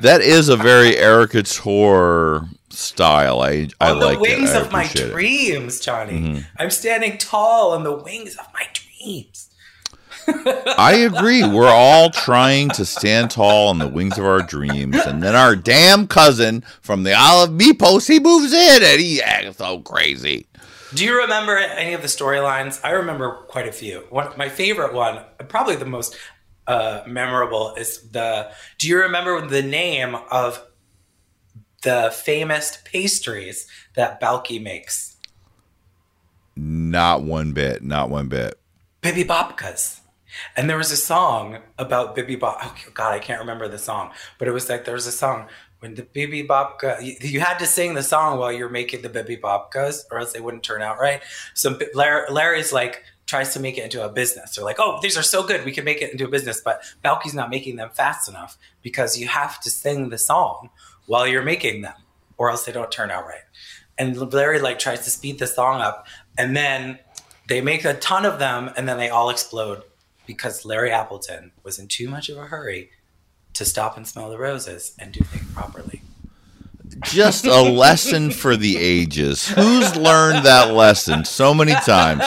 that 0.00 0.20
is 0.22 0.48
a 0.48 0.56
very 0.56 0.96
Erica 0.96 1.42
Tor 1.42 2.46
style. 2.70 3.40
I, 3.40 3.68
I 3.80 3.90
on 3.90 3.98
the 4.00 4.06
like 4.06 4.20
wings 4.20 4.50
it. 4.50 4.56
I 4.56 4.60
of 4.60 4.72
my 4.72 4.84
appreciate 4.84 5.08
it. 5.08 5.12
dreams, 5.12 5.80
Johnny. 5.80 6.12
Mhm. 6.20 6.46
I'm 6.58 6.70
standing 6.70 7.18
tall 7.18 7.72
on 7.72 7.82
the 7.84 7.96
wings 7.96 8.36
of 8.36 8.46
my 8.54 8.64
dreams. 8.72 9.48
I 10.78 10.94
agree. 11.10 11.42
We're 11.46 11.68
all 11.70 12.10
trying 12.10 12.68
to 12.70 12.84
stand 12.84 13.30
tall 13.30 13.68
on 13.68 13.78
the 13.78 13.88
wings 13.88 14.18
of 14.18 14.24
our 14.26 14.42
dreams, 14.42 14.96
and 14.96 15.22
then 15.22 15.34
our 15.34 15.56
damn 15.56 16.06
cousin 16.06 16.62
from 16.82 17.02
the 17.04 17.14
Isle 17.14 17.44
of 17.44 17.50
Mypos, 17.50 18.06
he 18.08 18.20
moves 18.20 18.52
in 18.52 18.82
and 18.82 19.00
he 19.00 19.22
acts 19.22 19.56
so 19.56 19.78
crazy. 19.80 20.46
Do 20.94 21.04
you 21.04 21.20
remember 21.20 21.56
any 21.56 21.92
of 21.92 22.00
the 22.00 22.08
storylines? 22.08 22.80
I 22.82 22.90
remember 22.90 23.44
quite 23.48 23.68
a 23.68 23.72
few. 23.72 24.06
One, 24.08 24.32
my 24.38 24.48
favorite 24.48 24.94
one, 24.94 25.22
probably 25.48 25.76
the 25.76 25.84
most 25.84 26.16
uh, 26.66 27.02
memorable, 27.06 27.74
is 27.74 28.10
the. 28.10 28.50
Do 28.78 28.88
you 28.88 28.98
remember 28.98 29.46
the 29.46 29.62
name 29.62 30.16
of 30.30 30.64
the 31.82 32.12
famous 32.14 32.78
pastries 32.84 33.66
that 33.96 34.20
Balki 34.20 34.62
makes? 34.62 35.16
Not 36.56 37.22
one 37.22 37.52
bit. 37.52 37.82
Not 37.82 38.08
one 38.08 38.28
bit. 38.28 38.58
Bibi 39.02 39.24
Babkas. 39.24 40.00
And 40.56 40.68
there 40.68 40.76
was 40.76 40.90
a 40.90 40.96
song 40.96 41.58
about 41.78 42.14
Bibi 42.14 42.36
Bob. 42.36 42.58
Oh 42.62 42.74
God, 42.94 43.12
I 43.12 43.18
can't 43.18 43.40
remember 43.40 43.68
the 43.68 43.78
song, 43.78 44.12
but 44.38 44.48
it 44.48 44.52
was 44.52 44.68
like 44.68 44.84
there 44.84 44.94
was 44.94 45.06
a 45.06 45.12
song 45.12 45.48
when 45.80 45.94
the 45.94 46.02
Bibi 46.02 46.46
Babka. 46.46 47.02
You, 47.02 47.16
you 47.20 47.40
had 47.40 47.58
to 47.58 47.66
sing 47.66 47.94
the 47.94 48.02
song 48.02 48.38
while 48.38 48.52
you're 48.52 48.68
making 48.68 49.02
the 49.02 49.08
Bibi 49.08 49.36
Babkas, 49.36 50.04
or 50.10 50.18
else 50.18 50.32
they 50.32 50.40
wouldn't 50.40 50.62
turn 50.62 50.82
out 50.82 50.98
right. 50.98 51.22
So 51.54 51.78
Larry, 51.94 52.30
Larry's 52.30 52.72
like 52.72 53.04
tries 53.26 53.52
to 53.52 53.60
make 53.60 53.76
it 53.76 53.84
into 53.84 54.04
a 54.04 54.08
business. 54.08 54.56
They're 54.56 54.64
like, 54.64 54.78
oh, 54.78 54.98
these 55.02 55.16
are 55.16 55.22
so 55.22 55.46
good, 55.46 55.64
we 55.64 55.72
can 55.72 55.84
make 55.84 56.00
it 56.00 56.10
into 56.10 56.24
a 56.24 56.28
business, 56.28 56.62
but 56.64 56.82
Balki's 57.02 57.34
not 57.34 57.50
making 57.50 57.76
them 57.76 57.90
fast 57.92 58.26
enough 58.26 58.56
because 58.82 59.18
you 59.18 59.28
have 59.28 59.60
to 59.60 59.70
sing 59.70 60.08
the 60.08 60.16
song 60.16 60.70
while 61.06 61.26
you're 61.26 61.42
making 61.42 61.82
them, 61.82 61.94
or 62.38 62.50
else 62.50 62.64
they 62.64 62.72
don't 62.72 62.90
turn 62.90 63.10
out 63.10 63.26
right. 63.26 63.42
And 63.98 64.32
Larry 64.32 64.60
like 64.60 64.78
tries 64.78 65.04
to 65.04 65.10
speed 65.10 65.38
the 65.38 65.46
song 65.46 65.82
up, 65.82 66.06
and 66.38 66.56
then 66.56 67.00
they 67.48 67.60
make 67.60 67.84
a 67.84 67.94
ton 67.94 68.24
of 68.24 68.38
them 68.38 68.70
and 68.76 68.88
then 68.88 68.98
they 68.98 69.08
all 69.08 69.30
explode 69.30 69.82
because 70.26 70.64
Larry 70.64 70.92
Appleton 70.92 71.52
was 71.62 71.78
in 71.78 71.88
too 71.88 72.08
much 72.08 72.28
of 72.28 72.36
a 72.36 72.44
hurry 72.44 72.90
to 73.58 73.64
stop 73.64 73.96
and 73.96 74.06
smell 74.06 74.30
the 74.30 74.38
roses 74.38 74.94
and 75.00 75.12
do 75.12 75.24
things 75.24 75.50
properly. 75.52 76.00
Just 77.02 77.44
a 77.44 77.60
lesson 77.62 78.30
for 78.30 78.56
the 78.56 78.76
ages. 78.76 79.48
Who's 79.48 79.94
learned 79.96 80.46
that 80.46 80.72
lesson 80.72 81.24
so 81.24 81.52
many 81.52 81.74
times? 81.74 82.22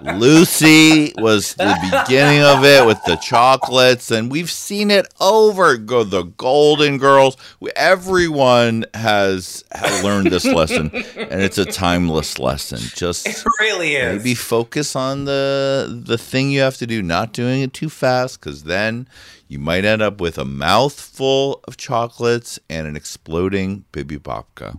Lucy 0.00 1.12
was 1.18 1.54
the 1.54 1.76
beginning 1.82 2.42
of 2.42 2.64
it 2.64 2.86
with 2.86 3.02
the 3.04 3.16
chocolates, 3.16 4.10
and 4.10 4.30
we've 4.30 4.50
seen 4.50 4.90
it 4.90 5.06
over. 5.20 5.76
Go 5.76 6.02
the 6.02 6.22
Golden 6.24 6.98
Girls. 6.98 7.36
Everyone 7.76 8.84
has, 8.94 9.64
has 9.72 10.02
learned 10.02 10.30
this 10.30 10.44
lesson, 10.44 10.90
and 11.16 11.42
it's 11.42 11.58
a 11.58 11.64
timeless 11.64 12.38
lesson. 12.38 12.78
Just 12.94 13.26
It 13.26 13.42
really 13.60 13.96
is. 13.96 14.18
maybe 14.18 14.34
focus 14.34 14.96
on 14.96 15.24
the 15.26 16.02
the 16.04 16.18
thing 16.18 16.50
you 16.50 16.60
have 16.60 16.76
to 16.78 16.86
do, 16.86 17.02
not 17.02 17.32
doing 17.32 17.62
it 17.62 17.72
too 17.72 17.88
fast, 17.88 18.40
because 18.40 18.64
then 18.64 19.08
you 19.48 19.58
might 19.58 19.84
end 19.84 20.02
up 20.02 20.20
with 20.20 20.38
a 20.38 20.44
mouthful 20.44 21.60
of 21.68 21.76
chocolates 21.76 22.58
and 22.68 22.86
an 22.86 22.96
exploding 22.96 23.84
Bibi 23.92 24.18
Babka. 24.18 24.78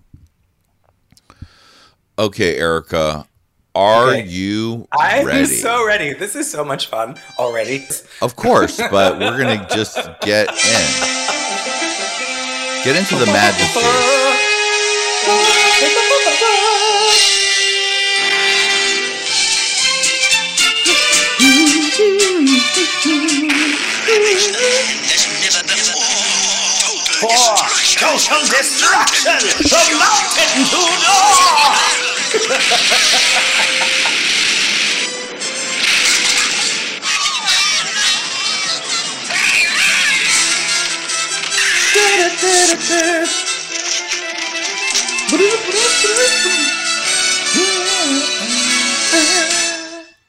Okay, 2.18 2.56
Erica, 2.58 3.28
are 3.76 4.08
Okay. 4.12 4.26
you 4.26 4.88
I'm 4.98 5.26
ready? 5.26 5.46
so 5.46 5.86
ready. 5.86 6.14
This 6.14 6.36
is 6.36 6.50
so 6.50 6.64
much 6.64 6.88
fun 6.88 7.18
already. 7.38 7.86
Of 8.22 8.36
course, 8.36 8.78
but 8.78 9.20
we're 9.20 9.38
gonna 9.38 9.68
just 9.70 9.96
get 10.22 10.48
in, 10.50 10.88
get 12.84 12.96
into 12.96 13.16
the 13.18 13.26
majesty. 13.28 13.82
Before. 24.06 24.46
Total 27.98 28.42
destruction! 28.46 29.40
The 29.58 29.82
mountain 29.98 30.66
to 30.70 30.82
door! 31.02 31.36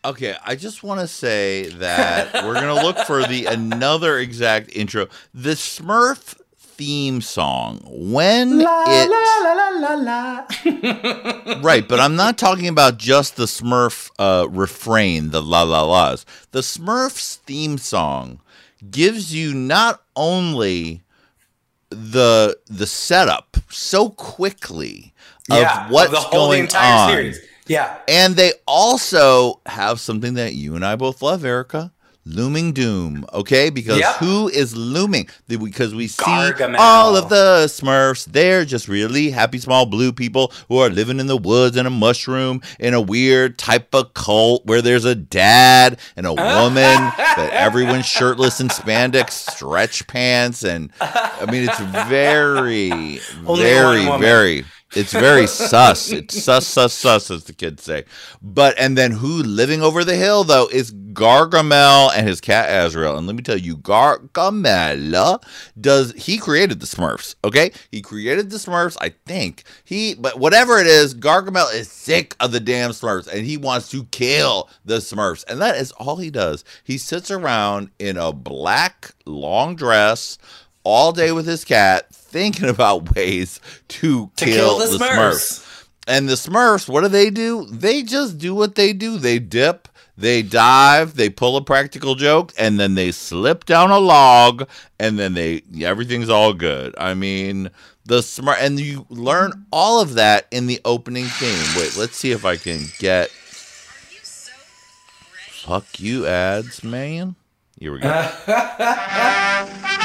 Okay, 0.07 0.37
I 0.45 0.55
just 0.55 0.85
want 0.85 1.01
to 1.01 1.09
say 1.09 1.69
that 1.69 2.45
we're 2.45 2.55
gonna 2.55 2.81
look 2.81 2.97
for 2.99 3.27
the 3.27 3.47
another 3.51 4.19
exact 4.19 4.71
intro. 4.75 5.09
The 5.35 5.51
Smurf 5.51 6.37
theme 6.57 7.21
song 7.21 7.81
when 7.87 8.61
it 8.61 8.63
la 8.63 8.85
la 9.43 9.69
la 9.71 9.95
la. 9.95 11.61
right, 11.61 11.89
but 11.89 11.99
I'm 11.99 12.15
not 12.15 12.39
talking 12.39 12.69
about 12.69 12.99
just 12.99 13.35
the 13.37 13.47
Smurf 13.47 14.11
uh, 14.19 14.47
refrain, 14.49 15.31
the 15.31 15.43
la 15.43 15.65
la 15.65 15.83
las. 15.83 16.25
The 16.53 16.61
Smurfs 16.61 17.39
theme 17.39 17.77
song 17.77 18.41
gives 18.89 19.35
you 19.35 19.55
not 19.55 20.03
only 20.15 21.03
the 21.91 22.57
the 22.67 22.87
setup 22.87 23.57
so 23.71 24.11
quickly 24.11 25.15
of 25.51 25.59
yeah, 25.59 25.91
what's 25.91 26.13
the 26.13 26.19
whole 26.19 26.49
going 26.49 26.59
the 26.59 26.65
entire 26.65 26.95
on. 26.95 27.11
series. 27.11 27.41
Yeah. 27.67 27.97
And 28.09 28.37
they 28.37 28.53
also 28.67 29.61
have 29.67 30.01
something 30.01 30.35
that 30.35 30.55
you 30.55 30.75
and 30.77 30.85
I 30.85 30.97
both 30.97 31.23
love, 31.23 31.45
Erica. 31.45 31.93
Looming 32.29 32.73
doom, 32.73 33.25
okay? 33.33 33.71
Because 33.71 34.01
Yep. 34.01 34.17
who 34.17 34.49
is 34.49 34.77
looming? 34.77 35.29
Because 35.47 35.95
we 35.95 36.09
see 36.09 36.25
Gargamel. 36.25 36.75
all 36.77 37.15
of 37.17 37.29
the 37.29 37.67
Smurfs. 37.69 38.25
They're 38.25 38.65
just 38.65 38.89
really 38.89 39.31
happy, 39.31 39.59
small 39.59 39.87
blue 39.87 40.13
people 40.13 40.53
who 40.69 40.79
are 40.79 40.89
living 40.91 41.21
in 41.21 41.29
the 41.29 41.37
woods 41.37 41.77
in 41.77 41.87
a 41.87 41.91
mushroom 41.91 42.63
in 42.81 42.95
a 42.95 43.01
weird 43.01 43.59
type 43.59 43.95
of 43.95 44.13
cult 44.15 44.67
where 44.67 44.83
there's 44.83 45.05
a 45.05 45.15
dad 45.15 46.01
and 46.17 46.27
a 46.27 46.35
woman, 46.35 47.13
but 47.37 47.51
everyone's 47.53 48.07
shirtless 48.07 48.59
in 48.61 48.71
spandex, 48.71 49.31
stretch 49.31 50.05
pants, 50.09 50.65
and 50.65 50.91
I 51.01 51.47
mean 51.49 51.69
it's 51.69 51.79
very, 52.09 53.21
very, 53.45 54.05
very. 54.19 54.65
It's 54.97 55.13
very 55.13 55.47
sus. 55.47 56.11
It's 56.11 56.43
sus, 56.43 56.67
sus, 56.67 56.95
sus, 56.95 57.31
as 57.31 57.45
the 57.45 57.53
kids 57.53 57.83
say. 57.83 58.05
But 58.41 58.75
and 58.79 58.97
then 58.97 59.13
who 59.13 59.43
living 59.43 59.83
over 59.83 60.05
the 60.05 60.17
hill 60.17 60.43
though 60.43 60.69
is 60.69 60.91
Gargamel 60.93 62.11
and 62.15 62.27
his 62.27 62.41
cat 62.41 62.69
Azrael. 62.69 63.17
And 63.17 63.27
let 63.27 63.37
me 63.37 63.43
tell 63.43 63.59
you, 63.59 63.77
Gargamel 63.77 65.43
does 65.81 66.13
he 66.13 66.39
created 66.39 66.81
the 66.81 66.87
Smurfs? 66.87 67.35
Okay, 67.45 67.73
he 67.91 68.01
created 68.03 68.51
the 68.51 68.57
Smurfs. 68.57 68.97
I 69.01 69.11
think 69.27 69.65
he, 69.85 70.15
but 70.15 70.39
whatever 70.39 70.79
it 70.79 70.87
is, 70.87 71.15
Gargamel 71.15 71.73
is 71.75 71.91
sick 71.91 72.35
of 72.41 72.53
the 72.53 72.61
damn 72.61 72.91
Smurfs 72.91 73.29
and 73.29 73.47
he 73.47 73.57
wants 73.57 73.91
to 73.91 74.05
kill 74.05 74.69
the 74.85 74.97
Smurfs. 74.97 75.45
And 75.49 75.61
that 75.61 75.77
is 75.77 75.93
all 75.93 76.17
he 76.17 76.31
does. 76.31 76.65
He 76.85 76.99
sits 76.99 77.31
around 77.31 77.91
in 77.99 78.17
a 78.17 78.33
black 78.33 79.13
long 79.27 79.77
dress 79.77 80.39
all 80.85 81.11
day 81.13 81.33
with 81.33 81.47
his 81.47 81.65
cat, 81.65 82.15
thinking 82.37 82.69
about 82.69 83.15
ways 83.17 83.61
to, 83.89 84.31
To 84.37 84.45
kill, 84.45 84.55
kill 84.55 84.79
the 84.79 84.99
the 84.99 85.05
Smurfs. 85.05 85.33
Smurfs. 85.33 85.87
And 86.07 86.29
the 86.29 86.35
Smurfs, 86.35 86.87
what 86.87 87.01
do 87.01 87.09
they 87.09 87.31
do? 87.31 87.65
They 87.65 88.03
just 88.03 88.37
do 88.37 88.55
what 88.55 88.75
they 88.75 88.93
do. 88.93 89.17
They 89.17 89.39
dip, 89.39 89.89
they 90.19 90.43
dive, 90.43 91.17
they 91.17 91.31
pull 91.31 91.57
a 91.57 91.65
practical 91.65 92.15
joke, 92.15 92.53
and 92.59 92.79
then 92.79 92.95
they 92.95 93.11
slip 93.11 93.65
down 93.65 93.91
a 93.91 93.99
log, 93.99 94.69
and 95.01 95.19
then 95.19 95.33
they 95.33 95.63
everything's 95.81 96.29
all 96.29 96.53
good. 96.53 96.95
I 96.99 97.15
mean, 97.15 97.71
the 98.05 98.23
smart 98.23 98.59
and 98.61 98.79
you 98.79 99.07
learn 99.09 99.67
all 99.73 100.01
of 100.01 100.15
that 100.15 100.47
in 100.51 100.67
the 100.67 100.81
opening 100.85 101.25
theme. 101.25 101.81
Wait, 101.81 101.97
let's 101.97 102.17
see 102.17 102.33
if 102.33 102.45
I 102.45 102.57
can 102.57 102.83
get 102.99 103.31
fuck 105.67 105.99
you 105.99 106.27
ads, 106.27 106.85
man. 106.85 107.35
Here 107.81 107.93
we 107.93 107.99
go. 107.99 108.31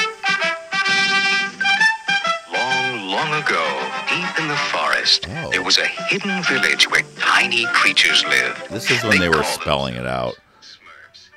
in 4.41 4.47
the 4.47 4.55
forest, 4.55 5.27
Oh. 5.29 5.49
there 5.51 5.61
was 5.63 5.77
a 5.77 5.85
hidden 5.85 6.41
village 6.43 6.89
where 6.89 7.03
tiny 7.19 7.65
creatures 7.67 8.23
lived. 8.25 8.69
This 8.69 8.89
is 8.89 9.03
when 9.03 9.19
they 9.19 9.29
were 9.29 9.43
spelling 9.43 9.95
it 9.95 10.05
out. 10.05 10.35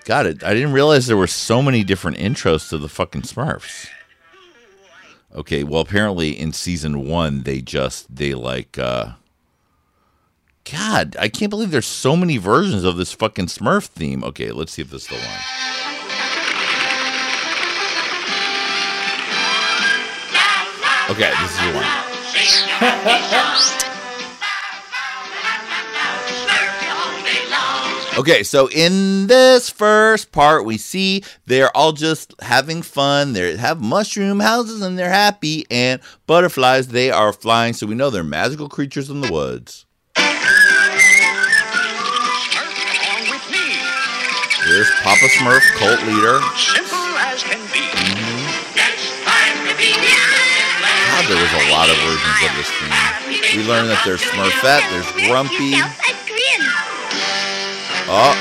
Got 0.04 0.26
it. 0.26 0.42
I 0.44 0.52
didn't 0.54 0.73
realize 0.73 1.06
there 1.06 1.16
were 1.16 1.26
so 1.26 1.62
many 1.62 1.82
different 1.84 2.18
intros 2.18 2.68
to 2.70 2.78
the 2.78 2.88
fucking 2.88 3.23
Smurfs. 3.23 3.88
Okay, 5.34 5.64
well 5.64 5.80
apparently 5.80 6.30
in 6.38 6.52
season 6.52 7.08
1 7.08 7.42
they 7.42 7.61
just 7.61 8.14
they 8.14 8.34
like 8.34 8.78
uh 8.78 9.12
God, 10.70 11.14
I 11.18 11.28
can't 11.28 11.50
believe 11.50 11.70
there's 11.70 11.84
so 11.87 12.16
many 12.16 12.38
versions 12.38 12.84
of 12.84 12.96
this 12.96 13.12
fucking 13.12 13.46
Smurf 13.46 13.87
theme. 13.87 14.25
Okay, 14.25 14.50
let's 14.50 14.73
see 14.73 14.82
if 14.82 14.90
this 14.90 15.02
is 15.02 15.08
the 15.08 15.16
one. 15.16 15.40
Okay, 21.11 21.30
this 21.42 21.50
is 21.52 21.58
the 21.58 21.73
one. 21.76 22.13
Okay, 28.16 28.45
so 28.45 28.69
in 28.71 29.26
this 29.26 29.69
first 29.69 30.31
part, 30.31 30.64
we 30.64 30.78
see 30.78 31.25
they're 31.47 31.76
all 31.76 31.90
just 31.90 32.33
having 32.40 32.81
fun. 32.81 33.33
They 33.33 33.57
have 33.57 33.81
mushroom 33.81 34.38
houses 34.38 34.83
and 34.83 34.97
they're 34.97 35.11
happy, 35.11 35.66
and 35.69 36.00
butterflies, 36.28 36.87
they 36.88 37.11
are 37.11 37.33
flying. 37.33 37.73
So 37.73 37.88
we 37.88 37.97
know 37.97 38.11
they're 38.11 38.23
magical 38.23 38.69
creatures 38.69 39.11
in 39.11 39.21
the 39.21 39.33
woods. 39.33 39.85
Here's 44.64 44.90
Papa 45.02 45.26
Smurf, 45.37 45.62
cult 45.76 46.00
leader. 46.07 46.93
There 51.25 51.40
was 51.40 51.52
a 51.57 51.71
lot 51.73 51.88
of 51.88 51.97
versions 52.04 52.38
of 52.45 52.52
this 52.52 52.69
theme. 52.69 52.93
We 53.57 53.64
learned 53.66 53.88
that 53.88 54.04
there's 54.04 54.21
Smurfette, 54.21 54.85
there's 54.93 55.09
Grumpy. 55.25 55.81
Oh, 58.07 58.37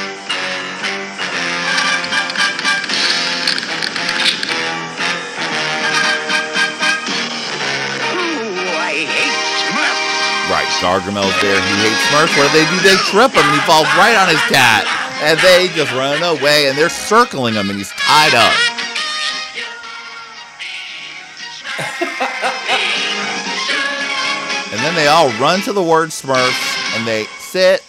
right. 10.52 10.68
Gargamel's 10.84 11.32
there. 11.40 11.56
He 11.56 11.74
hates 11.88 12.04
Smurfs. 12.12 12.36
What 12.36 12.52
do 12.52 12.60
they 12.60 12.68
do? 12.68 12.75
They 12.84 13.00
trip 13.08 13.32
him 13.32 13.48
and 13.48 13.56
he 13.56 13.63
falls 13.63 13.88
right 13.96 14.20
on 14.20 14.28
his 14.28 14.44
cat. 14.52 14.84
And 15.24 15.40
they 15.40 15.72
just 15.72 15.96
run 15.96 16.20
away 16.20 16.68
and 16.68 16.78
they're 16.78 16.90
circling 16.92 17.54
him 17.54 17.70
and 17.70 17.80
he's 17.80 17.96
tied 17.96 18.36
up. 18.36 18.73
And 24.72 24.82
then 24.82 24.96
they 24.96 25.08
all 25.08 25.30
run 25.39 25.62
to 25.62 25.74
the 25.74 25.84
word 25.84 26.10
Smurfs 26.10 26.96
and 26.98 27.08
they 27.08 27.25
sit. 27.39 27.84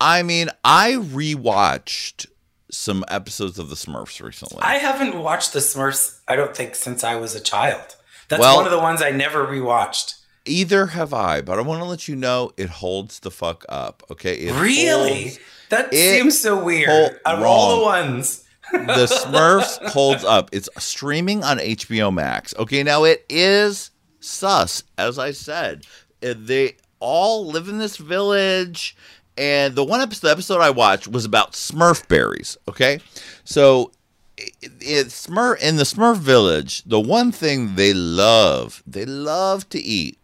I 0.00 0.22
mean, 0.22 0.48
I 0.64 0.92
rewatched 0.92 2.26
some 2.70 3.04
episodes 3.08 3.58
of 3.58 3.68
the 3.68 3.76
Smurfs 3.76 4.22
recently. 4.22 4.58
I 4.62 4.76
haven't 4.76 5.18
watched 5.18 5.52
The 5.52 5.58
Smurfs, 5.60 6.20
I 6.28 6.36
don't 6.36 6.56
think, 6.56 6.74
since 6.74 7.04
I 7.04 7.16
was 7.16 7.34
a 7.34 7.40
child. 7.40 7.96
That's 8.28 8.40
Well- 8.40 8.56
one 8.56 8.64
of 8.64 8.70
the 8.72 8.78
ones 8.78 9.02
I 9.02 9.10
never 9.10 9.46
rewatched. 9.46 10.14
Either 10.46 10.86
have 10.86 11.12
I, 11.12 11.42
but 11.42 11.58
I 11.58 11.62
want 11.62 11.80
to 11.82 11.84
let 11.84 12.08
you 12.08 12.16
know 12.16 12.50
it 12.56 12.70
holds 12.70 13.20
the 13.20 13.30
fuck 13.30 13.64
up. 13.68 14.02
Okay, 14.10 14.34
it 14.34 14.54
Really? 14.54 15.22
holds- 15.24 15.38
That 15.68 15.92
seems 15.94 16.40
so 16.40 16.58
weird. 16.58 17.20
Out 17.26 17.36
of 17.38 17.42
all 17.44 17.76
the 17.78 17.82
ones. 17.84 18.42
The 18.72 19.06
Smurfs 19.06 19.84
holds 19.90 20.24
up. 20.24 20.50
It's 20.52 20.68
streaming 20.78 21.42
on 21.44 21.58
HBO 21.58 22.12
Max. 22.12 22.54
Okay, 22.58 22.82
now 22.82 23.04
it 23.04 23.24
is 23.28 23.90
sus, 24.20 24.82
as 24.98 25.18
I 25.18 25.32
said. 25.32 25.84
Uh, 26.22 26.34
They 26.36 26.76
all 27.00 27.46
live 27.46 27.68
in 27.68 27.78
this 27.78 27.96
village, 27.96 28.96
and 29.38 29.74
the 29.74 29.84
one 29.84 30.00
episode, 30.00 30.26
the 30.28 30.32
episode 30.32 30.60
I 30.60 30.70
watched 30.70 31.08
was 31.08 31.24
about 31.24 31.52
Smurf 31.52 32.06
berries. 32.08 32.56
Okay, 32.68 33.00
so 33.44 33.90
it, 34.36 34.52
it's 34.80 35.26
Smurf 35.26 35.58
in 35.60 35.76
the 35.76 35.84
Smurf 35.84 36.18
village. 36.18 36.82
The 36.84 37.00
one 37.00 37.32
thing 37.32 37.74
they 37.76 37.94
love, 37.94 38.82
they 38.86 39.06
love 39.06 39.68
to 39.70 39.78
eat 39.80 40.18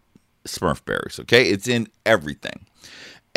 Smurf 0.46 0.84
berries. 0.84 1.18
Okay, 1.20 1.44
it's 1.48 1.66
in 1.66 1.88
everything. 2.04 2.65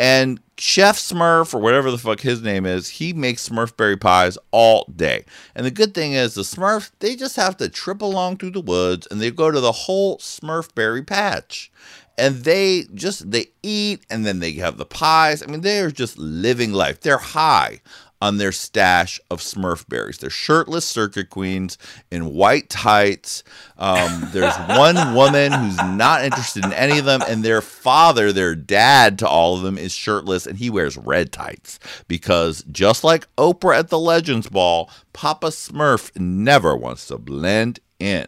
And 0.00 0.40
Chef 0.56 0.96
Smurf, 0.96 1.52
or 1.52 1.60
whatever 1.60 1.90
the 1.90 1.98
fuck 1.98 2.20
his 2.20 2.40
name 2.40 2.64
is, 2.64 2.88
he 2.88 3.12
makes 3.12 3.46
Smurfberry 3.46 4.00
pies 4.00 4.38
all 4.50 4.90
day. 4.96 5.26
And 5.54 5.66
the 5.66 5.70
good 5.70 5.92
thing 5.92 6.14
is, 6.14 6.32
the 6.32 6.40
Smurfs, 6.40 6.90
they 7.00 7.14
just 7.14 7.36
have 7.36 7.58
to 7.58 7.68
trip 7.68 8.00
along 8.00 8.38
through 8.38 8.52
the 8.52 8.62
woods 8.62 9.06
and 9.10 9.20
they 9.20 9.30
go 9.30 9.50
to 9.50 9.60
the 9.60 9.72
whole 9.72 10.16
Smurfberry 10.16 11.06
patch. 11.06 11.70
And 12.16 12.44
they 12.44 12.84
just, 12.94 13.30
they 13.30 13.48
eat 13.62 14.06
and 14.08 14.24
then 14.24 14.38
they 14.38 14.52
have 14.52 14.78
the 14.78 14.86
pies. 14.86 15.42
I 15.42 15.46
mean, 15.46 15.60
they 15.60 15.80
are 15.80 15.90
just 15.90 16.16
living 16.16 16.72
life. 16.72 17.00
They're 17.00 17.18
high 17.18 17.82
on 18.20 18.36
their 18.36 18.52
stash 18.52 19.18
of 19.30 19.40
Smurf 19.40 19.88
berries. 19.88 20.18
They're 20.18 20.30
shirtless 20.30 20.84
circuit 20.84 21.30
queens 21.30 21.78
in 22.10 22.34
white 22.34 22.68
tights. 22.68 23.42
Um, 23.78 24.28
there's 24.32 24.56
one 24.68 25.14
woman 25.14 25.52
who's 25.52 25.76
not 25.76 26.24
interested 26.24 26.64
in 26.64 26.72
any 26.72 26.98
of 26.98 27.04
them, 27.04 27.22
and 27.26 27.42
their 27.42 27.62
father, 27.62 28.32
their 28.32 28.54
dad 28.54 29.18
to 29.20 29.28
all 29.28 29.56
of 29.56 29.62
them, 29.62 29.78
is 29.78 29.92
shirtless 29.92 30.46
and 30.46 30.58
he 30.58 30.70
wears 30.70 30.96
red 30.96 31.32
tights 31.32 31.78
because 32.08 32.62
just 32.70 33.04
like 33.04 33.26
Oprah 33.36 33.78
at 33.78 33.88
the 33.88 33.98
Legends 33.98 34.48
Ball, 34.48 34.90
Papa 35.12 35.48
Smurf 35.48 36.10
never 36.18 36.76
wants 36.76 37.06
to 37.06 37.18
blend 37.18 37.80
in. 37.98 38.26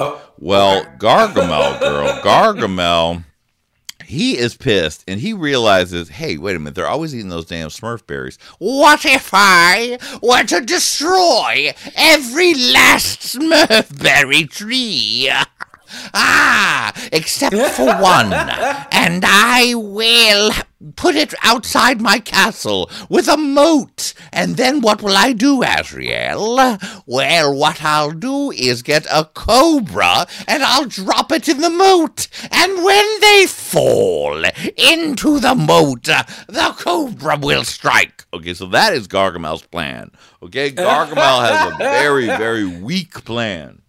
Oh, 0.00 0.20
Well, 0.38 0.84
Gargamel, 0.98 1.80
girl, 1.80 2.08
Gargamel, 2.22 3.24
he 4.08 4.38
is 4.38 4.56
pissed 4.56 5.04
and 5.06 5.20
he 5.20 5.34
realizes, 5.34 6.08
hey, 6.08 6.38
wait 6.38 6.56
a 6.56 6.58
minute, 6.58 6.74
they're 6.74 6.88
always 6.88 7.14
eating 7.14 7.28
those 7.28 7.44
damn 7.44 7.68
Smurf 7.68 8.06
berries. 8.06 8.38
What 8.58 9.04
if 9.04 9.30
I 9.34 9.98
were 10.22 10.44
to 10.44 10.64
destroy 10.64 11.74
every 11.94 12.54
last 12.54 13.20
Smurf 13.20 14.02
berry 14.02 14.46
tree? 14.46 15.30
Ah, 16.14 16.92
except 17.12 17.56
for 17.56 17.86
one. 18.00 18.32
And 18.92 19.24
I 19.26 19.74
will 19.74 20.50
put 20.96 21.16
it 21.16 21.34
outside 21.42 22.00
my 22.00 22.18
castle 22.18 22.88
with 23.08 23.28
a 23.28 23.36
moat. 23.36 24.14
And 24.32 24.56
then 24.56 24.80
what 24.80 25.02
will 25.02 25.16
I 25.16 25.32
do, 25.32 25.62
Azrael? 25.62 26.78
Well, 27.06 27.54
what 27.54 27.82
I'll 27.82 28.12
do 28.12 28.50
is 28.52 28.82
get 28.82 29.06
a 29.10 29.24
cobra 29.24 30.26
and 30.46 30.62
I'll 30.62 30.86
drop 30.86 31.32
it 31.32 31.48
in 31.48 31.60
the 31.60 31.70
moat. 31.70 32.28
And 32.50 32.84
when 32.84 33.20
they 33.20 33.46
fall 33.46 34.44
into 34.76 35.40
the 35.40 35.54
moat, 35.54 36.04
the 36.04 36.74
cobra 36.78 37.38
will 37.38 37.64
strike. 37.64 38.24
Okay, 38.32 38.54
so 38.54 38.66
that 38.66 38.92
is 38.92 39.08
Gargamel's 39.08 39.62
plan. 39.62 40.10
Okay, 40.42 40.70
Gargamel 40.70 41.48
has 41.48 41.72
a 41.72 41.76
very, 41.78 42.26
very 42.26 42.66
weak 42.66 43.24
plan 43.24 43.82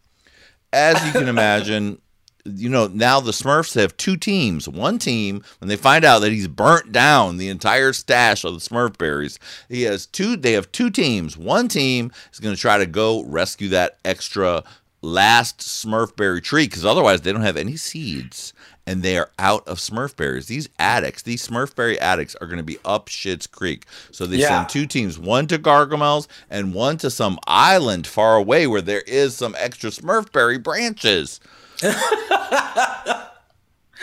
as 0.74 1.04
you 1.06 1.12
can 1.12 1.28
imagine, 1.28 2.02
you 2.46 2.70
know, 2.70 2.88
now 2.88 3.20
the 3.20 3.32
Smurfs 3.32 3.76
have 3.80 3.96
two 3.98 4.18
teams. 4.18 4.68
One 4.68 4.98
team, 4.98 5.44
when 5.60 5.68
they 5.68 5.76
find 5.76 6.06
out 6.06 6.20
that 6.20 6.32
he's 6.32 6.48
burnt 6.48 6.92
down 6.92 7.38
the 7.38 7.50
entire 7.50 7.94
stash 7.94 8.44
of 8.44 8.54
the 8.54 8.60
Smurf 8.60 8.98
berries, 8.98 9.40
he 9.68 9.84
has 9.84 10.06
two 10.06 10.36
they 10.36 10.54
have 10.54 10.72
two 10.72 10.90
teams. 10.90 11.38
One 11.38 11.68
team 11.68 12.12
is 12.32 12.40
going 12.40 12.56
to 12.56 12.62
try 12.62 12.78
to 12.78 12.86
go 12.86 13.24
rescue 13.24 13.70
that 13.70 13.98
extra 14.06 14.64
last 15.02 15.60
Smurf 15.60 16.16
berry 16.16 16.42
tree 16.42 16.66
because 16.66 16.86
otherwise 16.86 17.22
they 17.22 17.32
don't 17.32 17.42
have 17.42 17.58
any 17.58 17.76
seeds 17.78 18.54
and 18.86 19.04
they 19.04 19.18
are 19.18 19.30
out 19.38 19.68
of 19.68 19.78
Smurf 19.78 20.16
berries. 20.16 20.48
These 20.48 20.68
addicts, 20.80 21.22
these 21.22 21.48
Smurf 21.48 21.76
berry 21.76 22.00
addicts 22.00 22.36
are 22.42 22.48
going 22.48 22.58
to 22.58 22.64
be 22.64 22.80
up 22.84 23.08
Shit's 23.08 23.46
Creek. 23.48 23.86
So 24.12 24.26
they 24.26 24.38
Yeah. 24.38 24.48
send 24.48 24.70
two 24.70 24.86
teams, 24.88 25.20
one 25.20 25.46
to 25.48 25.60
Gargamel's 25.60 26.28
and 26.50 26.74
one 26.74 26.98
to 26.98 27.10
some 27.12 27.38
island 27.48 28.08
far 28.08 28.36
away 28.36 28.66
where 28.68 28.82
there 28.82 29.02
is 29.02 29.36
some 29.36 29.56
extra 29.58 29.90
Smurfberry 29.92 30.62
branches. 30.62 31.40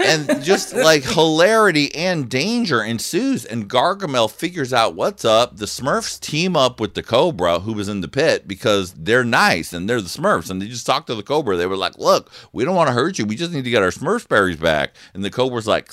and 0.04 0.42
just 0.42 0.74
like 0.74 1.04
hilarity 1.04 1.94
and 1.94 2.28
danger 2.28 2.82
ensues, 2.82 3.44
and 3.44 3.68
Gargamel 3.68 4.30
figures 4.30 4.72
out 4.72 4.94
what's 4.94 5.24
up. 5.24 5.56
The 5.56 5.66
Smurfs 5.66 6.20
team 6.20 6.56
up 6.56 6.80
with 6.80 6.94
the 6.94 7.02
Cobra, 7.02 7.60
who 7.60 7.72
was 7.72 7.88
in 7.88 8.00
the 8.00 8.08
pit, 8.08 8.46
because 8.46 8.92
they're 8.92 9.24
nice 9.24 9.72
and 9.72 9.88
they're 9.88 10.00
the 10.00 10.08
Smurfs. 10.08 10.50
And 10.50 10.60
they 10.60 10.68
just 10.68 10.86
talked 10.86 11.06
to 11.08 11.14
the 11.14 11.22
Cobra. 11.22 11.56
They 11.56 11.66
were 11.66 11.76
like, 11.76 11.98
"Look, 11.98 12.30
we 12.52 12.64
don't 12.64 12.76
want 12.76 12.88
to 12.88 12.94
hurt 12.94 13.18
you. 13.18 13.24
We 13.24 13.36
just 13.36 13.52
need 13.52 13.64
to 13.64 13.70
get 13.70 13.82
our 13.82 13.90
Smurf 13.90 14.28
berries 14.28 14.56
back." 14.56 14.94
And 15.14 15.24
the 15.24 15.30
Cobra's 15.30 15.66
like, 15.66 15.92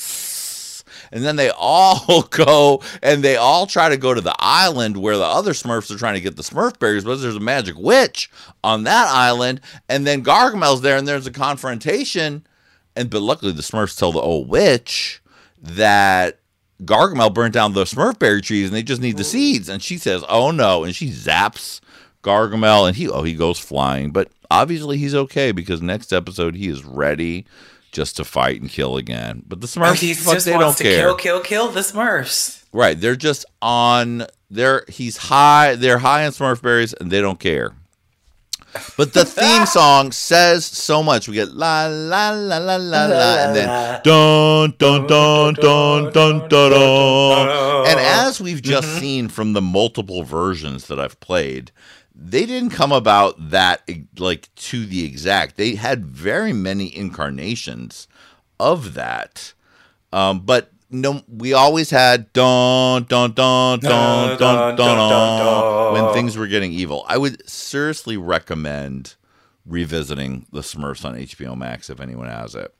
and 1.13 1.23
then 1.23 1.35
they 1.35 1.51
all 1.51 2.23
go 2.29 2.81
and 3.01 3.23
they 3.23 3.37
all 3.37 3.67
try 3.67 3.87
to 3.87 3.97
go 3.97 4.13
to 4.13 4.21
the 4.21 4.35
island 4.39 4.97
where 4.97 5.17
the 5.17 5.23
other 5.23 5.53
Smurfs 5.53 5.93
are 5.93 5.97
trying 5.97 6.15
to 6.15 6.21
get 6.21 6.35
the 6.35 6.43
Smurf 6.43 6.79
berries, 6.79 7.05
but 7.05 7.21
there's 7.21 7.35
a 7.35 7.39
magic 7.39 7.75
witch 7.77 8.29
on 8.63 8.83
that 8.83 9.07
island, 9.07 9.61
and 9.87 10.05
then 10.05 10.23
Gargamel's 10.23 10.81
there, 10.81 10.97
and 10.97 11.07
there's 11.07 11.27
a 11.27 11.31
confrontation. 11.31 12.45
And 12.95 13.09
but 13.09 13.21
luckily 13.21 13.51
the 13.51 13.61
Smurfs 13.61 13.97
tell 13.97 14.11
the 14.11 14.19
old 14.19 14.47
witch 14.47 15.21
that 15.61 16.39
Gargamel 16.83 17.33
burnt 17.33 17.53
down 17.53 17.73
the 17.73 17.85
Smurfberry 17.85 18.41
trees 18.41 18.67
and 18.67 18.75
they 18.75 18.83
just 18.83 19.01
need 19.01 19.17
the 19.17 19.23
seeds. 19.23 19.69
And 19.69 19.81
she 19.81 19.97
says, 19.97 20.23
"Oh 20.29 20.51
no!" 20.51 20.83
And 20.83 20.95
she 20.95 21.09
zaps 21.09 21.79
Gargamel, 22.23 22.87
and 22.87 22.95
he 22.95 23.09
oh 23.09 23.23
he 23.23 23.33
goes 23.33 23.59
flying. 23.59 24.11
But 24.11 24.29
obviously 24.51 24.97
he's 24.97 25.15
okay 25.15 25.51
because 25.51 25.81
next 25.81 26.13
episode 26.13 26.55
he 26.55 26.67
is 26.67 26.83
ready 26.83 27.45
just 27.91 28.17
to 28.17 28.23
fight 28.23 28.59
and 28.59 28.69
kill 28.69 28.97
again. 28.97 29.43
But 29.47 29.61
the 29.61 29.67
Smurfs, 29.67 29.99
he 29.99 30.13
fuck, 30.13 30.33
just 30.33 30.45
they 30.45 30.57
don't 30.57 30.75
to 30.77 30.83
care. 30.83 31.05
kill, 31.05 31.15
kill, 31.15 31.39
kill 31.41 31.67
the 31.69 31.81
Smurfs. 31.81 32.63
Right, 32.73 32.99
they're 32.99 33.15
just 33.15 33.45
on. 33.61 34.25
They're 34.49 34.83
he's 34.89 35.17
high. 35.17 35.75
They're 35.75 35.99
high 35.99 36.25
on 36.25 36.31
Smurf 36.31 36.61
berries, 36.61 36.93
and 36.93 37.11
they 37.11 37.21
don't 37.21 37.39
care. 37.39 37.73
But 38.97 39.13
the 39.13 39.25
theme 39.25 39.65
song 39.67 40.11
says 40.11 40.65
so 40.65 41.03
much. 41.03 41.27
We 41.27 41.35
get 41.35 41.53
la 41.53 41.87
la 41.87 42.31
la 42.31 42.57
la 42.57 42.75
la 42.75 43.05
la, 43.05 43.35
and 43.37 43.55
then 43.55 44.01
dun 44.03 44.73
dun 44.77 45.07
dun 45.07 45.53
dun 45.55 46.11
dun 46.11 46.49
dun 46.49 46.49
dun. 46.49 47.87
And 47.87 47.99
as 47.99 48.41
we've 48.41 48.61
just 48.61 48.99
seen 48.99 49.27
from 49.27 49.53
the 49.53 49.61
multiple 49.61 50.23
versions 50.23 50.87
that 50.87 50.99
I've 50.99 51.19
played, 51.19 51.71
they 52.15 52.45
didn't 52.45 52.71
come 52.71 52.91
about 52.91 53.49
that 53.51 53.87
like 54.17 54.53
to 54.55 54.85
the 54.85 55.05
exact. 55.05 55.57
They 55.57 55.75
had 55.75 56.05
very 56.05 56.53
many 56.53 56.95
incarnations 56.95 58.07
of 58.59 58.93
that. 58.93 59.53
Um, 60.11 60.41
but 60.41 60.72
no, 60.93 61.23
we 61.27 61.53
always 61.53 61.89
had 61.89 62.31
dun 62.33 63.03
dun 63.05 63.31
dun 63.33 63.79
dun 63.79 64.37
dun 64.37 64.75
dun, 64.75 64.75
dun, 64.77 65.93
when 65.93 66.13
things 66.13 66.37
were 66.37 66.47
getting 66.47 66.71
evil. 66.71 67.03
I 67.07 67.17
would 67.17 67.47
seriously 67.49 68.15
recommend 68.15 69.15
revisiting 69.65 70.45
the 70.51 70.61
Smurfs 70.61 71.03
on 71.03 71.15
HBO 71.15 71.57
Max 71.57 71.89
if 71.89 71.99
anyone 71.99 72.27
has 72.27 72.55
it. 72.55 72.73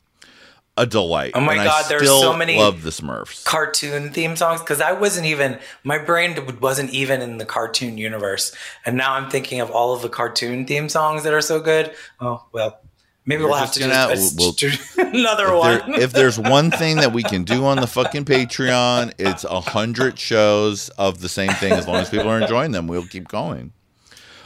A 0.76 0.88
delight. 0.88 1.34
Oh 1.36 1.40
my 1.42 1.54
And 1.54 1.62
I 1.62 1.66
God, 1.66 1.86
there's 1.88 2.02
still 2.02 2.20
so 2.22 2.36
many 2.36 2.58
Love 2.58 2.82
the 2.82 2.90
Smurfs. 2.90 3.46
cartoon 3.46 4.12
theme 4.12 4.36
songs 4.36 4.60
because 4.60 4.82
I 4.82 4.92
wasn't 4.92 5.28
even 5.28 5.60
my 5.84 6.00
brain 6.00 6.36
wasn't 6.60 6.90
even 6.90 7.22
in 7.22 7.38
the 7.38 7.46
cartoon 7.46 8.00
universe, 8.00 8.56
and 8.84 8.98
now 8.98 9.14
I'm 9.14 9.30
thinking 9.30 9.60
of 9.60 9.70
all 9.70 9.94
of 9.94 10.02
the 10.02 10.10
cartoon 10.10 10.66
theme 10.66 10.90
songs 10.90 11.24
that 11.24 11.34
are 11.34 11.42
so 11.42 11.60
good. 11.60 11.94
Oh 12.20 12.44
well, 12.52 12.80
maybe 13.26 13.44
we'll 13.44 13.54
have 13.54 13.72
to 13.74 13.80
gonna- 13.80 14.16
just 14.16 14.38
we'll- 14.98 15.08
another 15.14 15.48
If, 15.48 15.54
one. 15.54 15.92
there- 15.92 16.02
if 16.02 16.12
there's 16.14 16.40
one 16.40 16.72
thing 16.72 16.98
that 16.98 17.14
we 17.14 17.24
can 17.24 17.44
do 17.44 17.66
on 17.66 17.78
the 17.78 17.88
fucking 17.88 18.26
Patreon, 18.26 19.14
it's 19.18 19.44
a 19.44 19.60
hundred 19.62 20.20
shows 20.20 20.90
of 20.90 21.20
the 21.22 21.30
same 21.30 21.52
thing. 21.54 21.72
As 21.74 21.88
long 21.88 21.98
as 21.98 22.10
people 22.10 22.28
are 22.30 22.40
enjoying 22.42 22.72
them, 22.72 22.88
we'll 22.88 23.06
keep 23.08 23.28
going. 23.28 23.72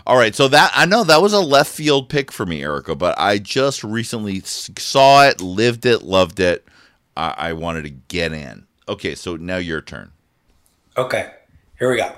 All 0.05 0.15
right, 0.17 0.33
so 0.33 0.47
that 0.47 0.71
I 0.73 0.85
know 0.85 1.03
that 1.03 1.21
was 1.21 1.33
a 1.33 1.39
left 1.41 1.69
field 1.69 2.07
pick 2.07 2.31
for 2.31 2.45
me, 2.45 2.61
Erica, 2.63 2.95
but 2.95 3.19
I 3.19 3.39
just 3.39 3.83
recently 3.83 4.39
saw 4.41 5.25
it, 5.27 5.41
lived 5.41 5.85
it, 5.85 6.01
loved 6.03 6.39
it. 6.39 6.65
I, 7.17 7.33
I 7.37 7.53
wanted 7.53 7.83
to 7.83 7.89
get 7.89 8.31
in. 8.31 8.67
Okay, 8.87 9.15
so 9.15 9.35
now 9.35 9.57
your 9.57 9.81
turn. 9.81 10.11
okay, 10.95 11.31
here 11.77 11.89
we 11.91 11.97
go. 11.97 12.13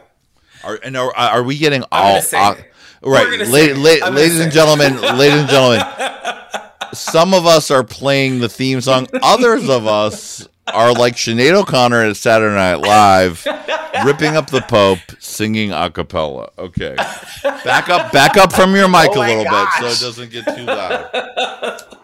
Are 0.63 0.77
and 0.83 0.95
are, 0.97 1.11
are 1.15 1.41
we 1.41 1.57
getting 1.57 1.83
all 1.91 2.17
uh, 2.33 2.55
right, 3.01 3.39
la- 3.47 3.73
la- 4.03 4.09
ladies 4.09 4.39
and 4.39 4.51
gentlemen, 4.51 5.01
ladies 5.17 5.39
and 5.39 5.49
gentlemen. 5.49 5.79
Some 6.93 7.33
of 7.33 7.45
us 7.45 7.71
are 7.71 7.83
playing 7.83 8.39
the 8.39 8.49
theme 8.49 8.81
song. 8.81 9.07
Others 9.21 9.69
of 9.69 9.87
us 9.87 10.47
are 10.67 10.93
like 10.93 11.15
Sinead 11.15 11.53
O'Connor 11.53 12.03
at 12.03 12.17
Saturday 12.17 12.55
Night 12.55 12.75
Live, 12.75 13.45
ripping 14.05 14.35
up 14.35 14.49
the 14.49 14.61
Pope, 14.61 14.99
singing 15.19 15.71
a 15.71 15.89
cappella. 15.89 16.51
Okay, 16.57 16.95
back 17.43 17.89
up, 17.89 18.11
back 18.11 18.37
up 18.37 18.53
from 18.53 18.75
your 18.75 18.87
mic 18.87 19.09
Oh 19.13 19.21
a 19.21 19.25
little 19.25 19.43
bit 19.43 19.67
so 19.79 19.85
it 19.87 19.99
doesn't 19.99 20.31
get 20.31 20.45
too 20.55 20.63
loud. 20.63 21.95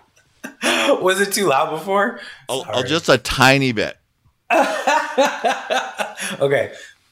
Was 1.01 1.21
it 1.21 1.33
too 1.33 1.47
loud 1.47 1.71
before? 1.71 2.19
I'll, 2.49 2.65
I'll 2.67 2.83
just 2.83 3.09
a 3.09 3.17
tiny 3.17 3.71
bit. 3.71 3.97
Okay, 6.39 6.71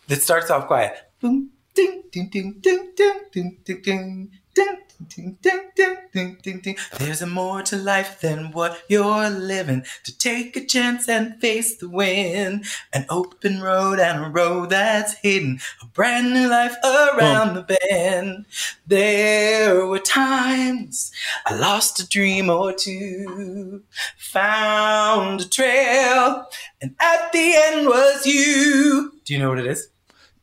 it 0.10 0.22
starts 0.22 0.50
off 0.50 0.66
quiet. 0.68 0.94
Boom, 1.22 1.50
ding, 1.76 2.04
ding, 2.12 2.30
ding, 2.30 2.58
ding, 2.62 2.92
ding, 2.96 3.20
ding, 3.32 3.58
ding, 3.64 3.82
ding. 3.82 4.32
Ding, 4.56 4.78
ding, 5.10 5.38
ding, 5.42 5.70
ding, 5.76 5.98
ding, 6.14 6.38
ding, 6.42 6.60
ding. 6.60 6.78
There's 6.98 7.22
a 7.22 7.28
more 7.28 7.62
to 7.64 7.76
life 7.76 8.22
than 8.22 8.52
what 8.52 8.84
you're 8.88 9.30
living. 9.30 9.86
To 10.04 10.18
take 10.18 10.56
a 10.56 10.66
chance 10.66 11.08
and 11.08 11.40
face 11.40 11.78
the 11.78 11.90
wind. 11.90 12.66
An 12.94 13.06
open 13.10 13.62
road 13.62 14.00
and 14.00 14.26
a 14.26 14.30
road 14.30 14.70
that's 14.70 15.14
hidden. 15.16 15.60
A 15.82 15.86
brand 15.88 16.34
new 16.34 16.48
life 16.48 16.76
around 16.84 17.56
the 17.56 17.78
bend. 17.90 18.46
There 18.88 19.86
were 19.86 20.00
times 20.00 21.12
I 21.46 21.56
lost 21.56 22.00
a 22.00 22.08
dream 22.08 22.50
or 22.50 22.74
two. 22.74 23.84
Found 24.18 25.42
a 25.42 25.50
trail. 25.50 26.46
And 26.82 26.96
at 27.00 27.32
the 27.32 27.54
end 27.56 27.88
was 27.88 28.26
you. 28.26 29.14
Do 29.26 29.34
you 29.34 29.40
know 29.40 29.50
what 29.50 29.60
it 29.60 29.68
is? 29.68 29.88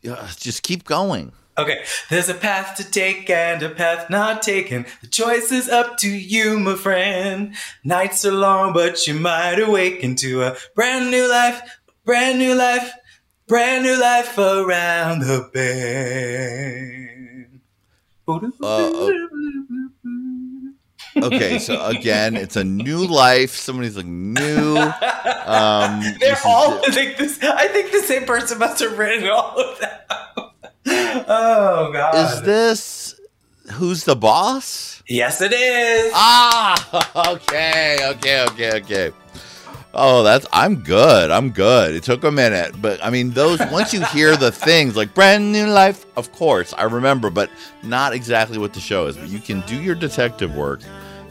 Yeah, 0.03 0.29
just 0.37 0.62
keep 0.62 0.85
going. 0.85 1.33
Okay, 1.62 1.85
there's 2.09 2.29
a 2.29 2.35
path 2.35 2.77
to 2.77 2.90
take 2.90 3.29
and 3.31 3.62
a 3.62 3.68
path 3.70 4.11
not 4.11 4.42
taken. 4.42 4.87
The 5.03 5.07
choice 5.09 5.53
is 5.53 5.68
up 5.68 5.99
to 5.99 6.09
you, 6.09 6.59
my 6.59 6.75
friend. 6.75 7.55
Nights 7.85 8.25
are 8.25 8.33
long, 8.33 8.73
but 8.73 9.07
you 9.07 9.14
might 9.14 9.59
awaken 9.61 10.16
to 10.16 10.42
a 10.42 10.57
brand 10.75 11.11
new 11.11 11.29
life, 11.29 11.61
brand 12.05 12.38
new 12.38 12.55
life, 12.55 12.92
brand 13.46 13.85
new 13.85 14.01
life 14.01 14.37
around 14.38 15.20
the 15.20 15.49
bend. 15.53 17.61
Uh, 18.62 19.11
Okay, 21.16 21.59
so 21.59 21.85
again, 21.87 22.37
it's 22.37 22.55
a 22.55 22.62
new 22.62 23.05
life. 23.05 23.57
Somebody's 23.57 23.96
like 23.96 24.07
new. 24.07 24.77
Um, 25.51 26.01
They're 26.20 26.35
is- 26.35 26.42
all. 26.44 26.79
I 26.87 26.90
think 26.92 27.16
this. 27.18 27.42
I 27.42 27.66
think 27.66 27.90
the 27.90 28.03
same 28.03 28.25
person 28.25 28.59
must 28.59 28.79
have 28.81 28.96
written 28.96 29.29
all 29.29 29.59
of 29.59 29.81
them. 29.81 30.50
oh 31.29 31.91
God! 31.93 32.15
Is 32.15 32.43
this 32.43 33.21
who's 33.73 34.05
the 34.05 34.17
boss? 34.17 35.03
yes, 35.07 35.41
it 35.41 35.53
is. 35.53 36.13
Ah, 36.15 37.33
okay, 37.33 37.99
okay, 38.11 38.45
okay, 38.45 38.73
okay. 38.81 39.13
Oh, 39.93 40.23
that's 40.23 40.47
I'm 40.53 40.77
good. 40.77 41.31
I'm 41.31 41.51
good. 41.51 41.95
It 41.95 42.05
took 42.05 42.23
a 42.23 42.31
minute, 42.31 42.81
but 42.81 43.05
I 43.05 43.11
mean, 43.11 43.31
those 43.31 43.59
once 43.73 43.93
you 43.93 44.05
hear 44.07 44.37
the 44.37 44.53
things 44.67 44.97
like 44.97 45.15
brand 45.15 45.51
new 45.51 45.67
life, 45.67 46.07
of 46.17 46.31
course 46.33 46.73
I 46.75 46.85
remember, 46.85 47.29
but 47.29 47.51
not 47.83 48.13
exactly 48.13 48.59
what 48.59 48.73
the 48.73 48.81
show 48.81 49.07
is. 49.07 49.17
But 49.17 49.29
you 49.29 49.41
can 49.41 49.63
do 49.63 49.81
your 49.81 49.97
detective 49.97 50.55
work 50.55 50.81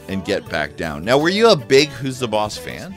and 0.08 0.24
get 0.24 0.46
back 0.50 0.76
down. 0.76 1.04
Now, 1.04 1.18
were 1.18 1.30
you 1.30 1.50
a 1.50 1.56
big 1.56 1.88
Who's 1.88 2.18
the 2.18 2.28
Boss 2.28 2.58
fan? 2.58 2.94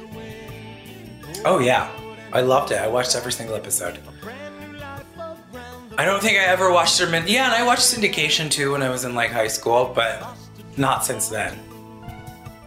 Oh 1.45 1.59
yeah, 1.59 1.89
I 2.33 2.41
loved 2.41 2.71
it. 2.71 2.79
I 2.79 2.87
watched 2.87 3.15
every 3.15 3.31
single 3.31 3.55
episode. 3.55 3.99
I 5.97 6.05
don't 6.05 6.21
think 6.21 6.37
I 6.37 6.43
ever 6.43 6.71
watched 6.71 6.97
them 6.97 7.13
in. 7.13 7.27
Yeah, 7.27 7.45
and 7.45 7.53
I 7.53 7.63
watched 7.65 7.81
syndication 7.83 8.49
too 8.49 8.71
when 8.71 8.81
I 8.81 8.89
was 8.89 9.05
in 9.05 9.13
like 9.15 9.31
high 9.31 9.47
school, 9.47 9.91
but 9.93 10.25
not 10.77 11.05
since 11.05 11.27
then. 11.29 11.59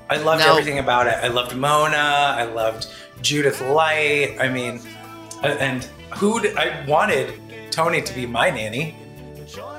I 0.09 0.19
loved 0.19 0.41
Now- 0.43 0.51
everything 0.53 0.79
about 0.79 1.07
it. 1.09 1.15
I 1.23 1.29
loved 1.29 1.57
Mona. 1.57 1.97
I 1.97 2.45
loved 2.45 2.87
Judith 3.23 3.61
Light. 3.61 4.37
I 4.41 4.49
mean, 4.49 4.81
and 5.43 5.83
who 6.15 6.39
I 6.57 6.85
wanted 6.87 7.41
Tony 7.73 8.01
to 8.03 8.15
be 8.15 8.27
my 8.27 8.49
nanny, 8.51 8.95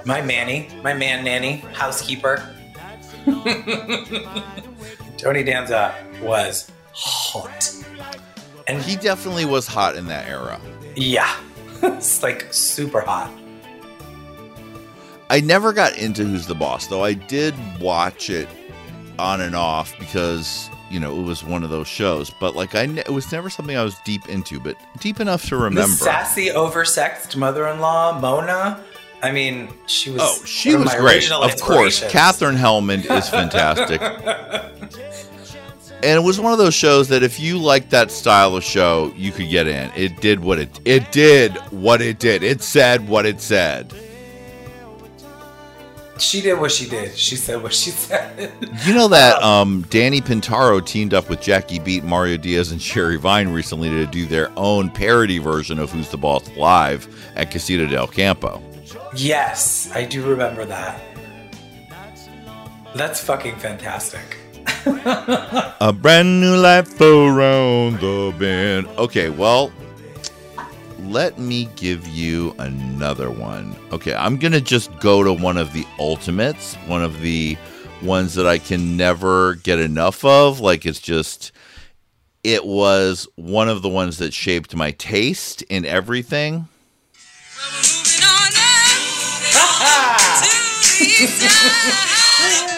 my 0.05 0.21
manny, 0.21 0.69
my 0.83 0.93
man 0.93 1.23
nanny, 1.23 1.57
housekeeper. 1.73 2.43
Tony 5.17 5.43
Danza 5.43 5.95
was 6.21 6.69
hot. 6.93 7.71
And 8.67 8.81
He 8.81 8.95
definitely 8.97 9.45
was 9.45 9.65
hot 9.67 9.95
in 9.95 10.05
that 10.07 10.27
era. 10.27 10.59
yeah, 10.95 11.33
it's 11.83 12.23
like 12.23 12.47
super 12.53 13.01
hot. 13.01 13.31
I 15.29 15.41
never 15.41 15.73
got 15.73 15.97
into 15.97 16.23
Who's 16.23 16.47
the 16.47 16.55
Boss, 16.55 16.87
though 16.87 17.03
I 17.03 17.13
did 17.13 17.53
watch 17.79 18.29
it 18.29 18.47
on 19.19 19.41
and 19.41 19.55
off 19.55 19.97
because 19.99 20.69
you 20.89 20.99
know 20.99 21.19
it 21.19 21.23
was 21.23 21.43
one 21.43 21.63
of 21.63 21.69
those 21.69 21.87
shows. 21.87 22.29
But 22.39 22.55
like 22.55 22.75
I, 22.75 22.85
ne- 22.85 23.01
it 23.01 23.09
was 23.09 23.29
never 23.31 23.49
something 23.49 23.75
I 23.75 23.83
was 23.83 23.95
deep 24.05 24.29
into, 24.29 24.59
but 24.59 24.77
deep 24.99 25.19
enough 25.19 25.43
to 25.45 25.49
The 25.51 25.63
remember. 25.63 25.91
sassy, 25.95 26.47
oversexed 26.47 27.35
mother-in-law, 27.35 28.19
Mona. 28.21 28.83
I 29.21 29.31
mean, 29.31 29.69
she 29.87 30.11
was. 30.11 30.21
oh, 30.23 30.45
she 30.45 30.75
was 30.75 30.93
great. 30.95 31.29
Of 31.31 31.59
course. 31.59 32.07
Katherine 32.09 32.55
Helmond 32.55 33.09
is 33.09 33.27
fantastic. 33.29 33.99
And 36.03 36.15
it 36.15 36.23
was 36.23 36.39
one 36.39 36.53
of 36.53 36.59
those 36.59 36.75
shows 36.75 37.07
that 37.09 37.23
if 37.23 37.39
you 37.39 37.57
liked 37.57 37.89
that 37.89 38.11
style 38.11 38.55
of 38.55 38.63
show, 38.63 39.11
you 39.15 39.31
could 39.31 39.49
get 39.49 39.67
in. 39.67 39.91
It 39.95 40.21
did 40.21 40.39
what 40.39 40.59
it 40.59 40.79
it 40.85 41.11
did 41.11 41.53
what 41.71 42.01
it 42.01 42.19
did. 42.19 42.43
It 42.43 42.61
said 42.61 43.07
what 43.07 43.25
it 43.25 43.41
said. 43.41 43.91
She 46.19 46.41
did 46.41 46.59
what 46.59 46.71
she 46.71 46.89
did. 46.89 47.15
She 47.15 47.35
said 47.35 47.61
what 47.61 47.73
she 47.73 47.91
said. 47.91 48.51
You 48.85 48.93
know 48.93 49.07
that 49.07 49.41
um, 49.43 49.85
Danny 49.89 50.19
Pintauro 50.21 50.83
teamed 50.83 51.13
up 51.13 51.29
with 51.29 51.41
Jackie 51.41 51.79
Beat, 51.79 52.03
Mario 52.03 52.37
Diaz, 52.37 52.71
and 52.71 52.81
Sherry 52.81 53.17
Vine 53.17 53.49
recently 53.49 53.89
to 53.89 54.05
do 54.07 54.25
their 54.25 54.51
own 54.57 54.89
parody 54.89 55.37
version 55.37 55.77
of 55.77 55.91
Who's 55.91 56.09
the 56.09 56.17
Boss 56.17 56.49
live 56.57 57.07
at 57.35 57.51
Casita 57.51 57.87
del 57.87 58.07
Campo. 58.07 58.61
yes, 59.15 59.91
I 59.93 60.05
do 60.05 60.27
remember 60.27 60.65
that. 60.65 61.01
That's 62.95 63.23
fucking 63.23 63.57
fantastic. 63.57 64.37
A 64.87 65.93
brand 65.93 66.39
new 66.39 66.55
life 66.55 66.99
around 67.01 67.99
the 67.99 68.33
bend. 68.37 68.87
Okay, 68.97 69.29
well, 69.29 69.71
let 70.99 71.37
me 71.37 71.69
give 71.75 72.07
you 72.07 72.55
another 72.59 73.29
one. 73.29 73.75
Okay, 73.91 74.13
I'm 74.13 74.37
gonna 74.37 74.61
just 74.61 74.97
go 74.99 75.23
to 75.23 75.33
one 75.33 75.57
of 75.57 75.73
the 75.73 75.85
ultimates, 75.99 76.75
one 76.87 77.03
of 77.03 77.19
the 77.21 77.57
ones 78.01 78.35
that 78.35 78.47
I 78.47 78.59
can 78.59 78.95
never 78.95 79.55
get 79.55 79.79
enough 79.79 80.23
of. 80.23 80.59
Like 80.59 80.85
it's 80.85 81.01
just 81.01 81.51
it 82.43 82.65
was 82.65 83.27
one 83.35 83.67
of 83.67 83.81
the 83.81 83.89
ones 83.89 84.19
that 84.19 84.33
shaped 84.33 84.75
my 84.75 84.91
taste 84.91 85.63
in 85.63 85.85
everything. 85.85 86.67
Moving 91.19 92.73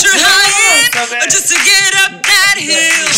trying 0.00 1.30
just 1.30 1.48
to 1.48 1.58
get 1.64 1.92
up 2.08 2.22
that 2.22 2.56
hill. 2.56 3.08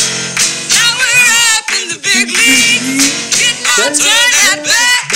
Now 0.75 0.90
we're 0.99 1.31
up 1.55 1.66
in 1.79 1.87
the 1.95 2.01
big 2.03 2.27
leagues, 2.29 3.07
getting 3.38 3.66
our 3.66 3.90
turn 3.95 4.31
at 4.51 4.66
bat. 4.66 5.07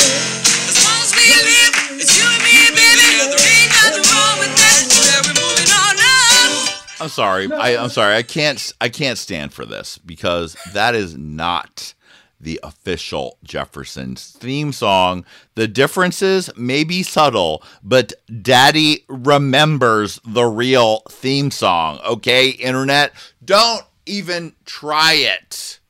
As 0.71 0.79
long 0.87 1.01
as 1.03 1.11
we 1.15 1.27
live, 1.27 1.75
it's 2.01 2.15
you 2.17 2.23
and 2.23 2.43
me, 2.47 2.71
baby. 2.71 3.19
Ain't 3.19 3.73
nothing 3.83 4.07
wrong 4.15 4.37
with 4.39 4.55
that. 4.55 4.83
Yeah, 4.87 5.27
we're 5.27 5.39
moving 5.43 5.71
on 5.75 5.97
up. 5.99 7.01
I'm 7.01 7.09
sorry. 7.11 7.53
I, 7.53 7.77
I'm 7.77 7.91
sorry. 7.91 8.15
I 8.15 8.23
can't. 8.23 8.73
I 8.81 8.89
can't 8.89 9.19
stand 9.19 9.53
for 9.53 9.65
this 9.67 9.99
because 9.99 10.57
that 10.73 10.95
is 10.95 11.17
not 11.17 11.95
the 12.41 12.61
official 12.63 13.39
Jefferson's 13.45 14.33
theme 14.33 14.73
song. 14.73 15.25
The 15.55 15.67
differences 15.69 16.51
may 16.57 16.85
be 16.85 17.03
subtle, 17.03 17.63
but 17.83 18.13
Daddy 18.43 19.05
remembers 19.09 20.21
the 20.25 20.45
real 20.45 21.01
theme 21.09 21.51
song. 21.51 21.99
Okay, 22.07 22.51
internet, 22.51 23.13
don't 23.45 23.83
even 24.07 24.55
try 24.65 25.15
it. 25.15 25.81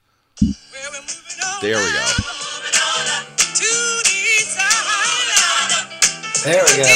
Well, 0.41 0.53
we're 0.93 1.01
moving 1.01 1.45
on 1.45 1.61
There 1.63 1.77
we 1.77 1.93
go. 1.93 1.99
up, 1.99 2.19
moving 2.19 2.79
on 2.81 3.07
up 3.23 3.37
to 3.37 4.03
the 4.05 4.11
east 4.13 4.57
side. 4.57 4.83
There 6.45 6.63
we 6.65 6.83
go. 6.83 6.95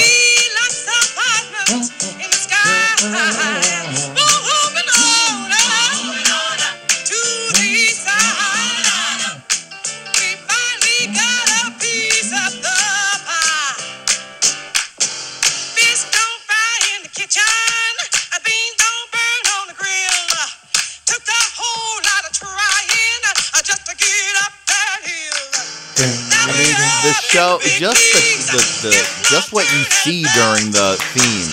Now 26.00 26.56
we're 26.56 26.80
The 27.04 27.12
show, 27.12 27.60
just 27.76 28.00
the, 28.16 28.56
the, 28.56 28.88
the 28.88 28.92
just 29.28 29.52
what 29.52 29.68
you 29.68 29.84
see 29.84 30.24
during 30.32 30.72
the 30.72 30.96
theme, 31.12 31.52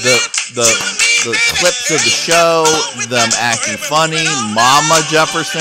the 0.00 0.16
the 0.56 0.68
the 1.28 1.36
clips 1.60 1.92
of 1.92 2.00
the 2.00 2.08
show, 2.08 2.64
them 3.12 3.28
acting 3.36 3.76
funny, 3.76 4.24
Mama 4.56 5.04
Jefferson, 5.12 5.60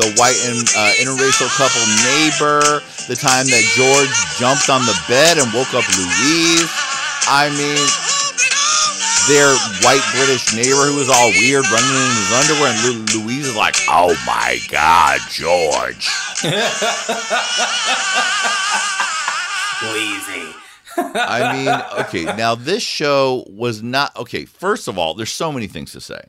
the 0.00 0.08
white 0.16 0.40
and 0.48 0.64
uh, 0.72 1.04
interracial 1.04 1.52
couple 1.60 1.84
neighbor, 2.08 2.80
the 3.12 3.16
time 3.16 3.44
that 3.52 3.64
George 3.76 4.12
jumped 4.40 4.72
on 4.72 4.80
the 4.88 4.96
bed 5.04 5.36
and 5.36 5.44
woke 5.52 5.76
up 5.76 5.84
Louise. 6.00 6.72
I 7.28 7.52
mean, 7.52 7.84
their 9.28 9.52
white 9.84 10.04
British 10.16 10.56
neighbor 10.56 10.88
who 10.88 10.96
was 10.96 11.12
all 11.12 11.28
weird, 11.36 11.68
running 11.68 11.92
in 11.92 12.12
his 12.24 12.32
underwear, 12.32 12.72
and 12.72 13.04
Louise 13.20 13.52
is 13.52 13.56
like, 13.56 13.76
"Oh 13.84 14.16
my 14.24 14.56
God, 14.72 15.20
George." 15.28 16.08
Lazy. 19.92 20.54
I 20.96 21.52
mean, 21.54 22.04
okay, 22.06 22.24
now 22.24 22.54
this 22.54 22.82
show 22.82 23.44
was 23.48 23.82
not 23.82 24.16
okay. 24.16 24.44
First 24.44 24.88
of 24.88 24.98
all, 24.98 25.14
there's 25.14 25.32
so 25.32 25.52
many 25.52 25.66
things 25.66 25.92
to 25.92 26.00
say. 26.00 26.20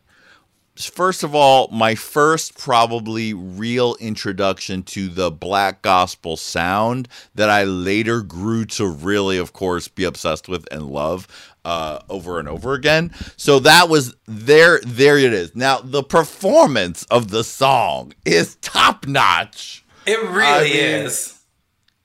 First 0.78 1.24
of 1.24 1.36
all, 1.36 1.68
my 1.68 1.96
first 1.96 2.58
probably 2.58 3.34
real 3.34 3.96
introduction 4.00 4.84
to 4.84 5.10
the 5.10 5.30
black 5.30 5.82
gospel 5.82 6.38
sound 6.38 7.10
that 7.36 7.50
I 7.50 7.66
later 7.66 8.22
grew 8.22 8.66
to 8.66 8.88
really, 8.88 9.38
of 9.38 9.52
course, 9.52 9.90
be 9.90 10.06
obsessed 10.06 10.48
with 10.48 10.66
and 10.72 10.88
love 10.88 11.28
uh, 11.66 12.00
over 12.10 12.40
and 12.40 12.48
over 12.48 12.74
again. 12.74 13.14
So 13.36 13.60
that 13.60 13.90
was 13.90 14.16
there. 14.26 14.80
There 14.86 15.18
it 15.18 15.34
is. 15.34 15.56
Now 15.56 15.80
the 15.82 16.04
performance 16.04 17.04
of 17.06 17.30
the 17.30 17.44
song 17.44 18.14
is 18.26 18.56
top 18.62 19.06
notch 19.06 19.84
It 20.06 20.20
really 20.30 20.44
I 20.44 20.64
mean, 20.64 21.06
is. 21.06 21.40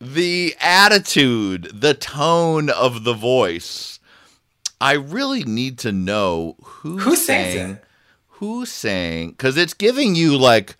the 0.01 0.55
attitude, 0.61 1.71
the 1.75 1.95
tone 1.95 2.71
of 2.71 3.05
the 3.05 3.15
voice. 3.15 3.99
I 4.81 4.93
really 4.93 5.43
need 5.45 5.79
to 5.81 5.93
know 5.93 6.57
who, 6.63 6.99
Who 6.99 7.17
sings 7.17 7.55
sang, 7.55 7.71
it? 7.73 7.85
who 8.29 8.67
sang, 8.67 9.31
because 9.31 9.57
it's 9.57 9.73
giving 9.73 10.15
you 10.15 10.37
like, 10.37 10.77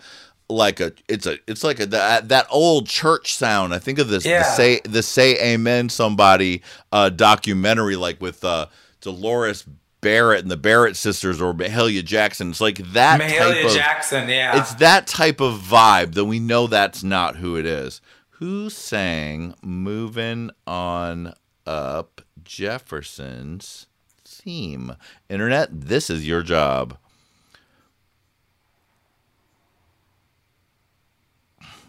like 0.51 0.81
a, 0.81 0.93
it's 1.09 1.27
a, 1.27 1.39
it's 1.49 1.65
like 1.65 1.81
a 1.81 1.87
that, 1.87 2.29
that 2.29 2.47
old 2.51 2.87
church 2.87 3.35
sound. 3.35 3.73
I 3.73 3.79
think 3.79 3.99
of 3.99 4.09
this, 4.09 4.27
Yeah. 4.27 4.41
the 4.41 4.45
say, 4.45 4.81
the 4.85 5.03
say 5.03 5.55
amen 5.55 5.89
somebody 5.89 6.63
uh, 6.93 7.09
documentary, 7.09 7.97
like 7.97 8.21
with 8.21 8.45
uh, 8.45 8.67
Delois 9.01 9.67
Barrett 10.07 10.43
and 10.43 10.51
the 10.53 10.57
Barrett 10.57 10.97
sisters 10.97 11.43
or 11.43 11.53
Mahalia 11.53 12.05
Jackson. 12.05 12.51
It's 12.51 12.61
like 12.61 12.79
that 12.93 13.21
type 13.21 13.29
Mahalia 13.29 13.67
of, 13.67 13.73
Jackson, 13.73 14.29
yeah. 14.29 14.57
it's 14.61 14.75
that 14.75 15.09
type 15.09 15.41
of 15.41 15.59
vibe 15.59 16.15
that 16.15 16.27
we 16.27 16.39
know 16.39 16.69
that's 16.69 17.03
not 17.03 17.35
who 17.35 17.57
it 17.57 17.67
is. 17.67 18.01
Who 18.39 18.71
sang 18.71 19.57
Moving 19.63 20.53
On 20.65 21.35
Up 21.67 22.21
Jefferson's 22.45 23.87
theme? 24.25 24.95
Internet, 25.29 25.71
this 25.73 26.09
is 26.09 26.25
your 26.25 26.45
job. 26.45 26.97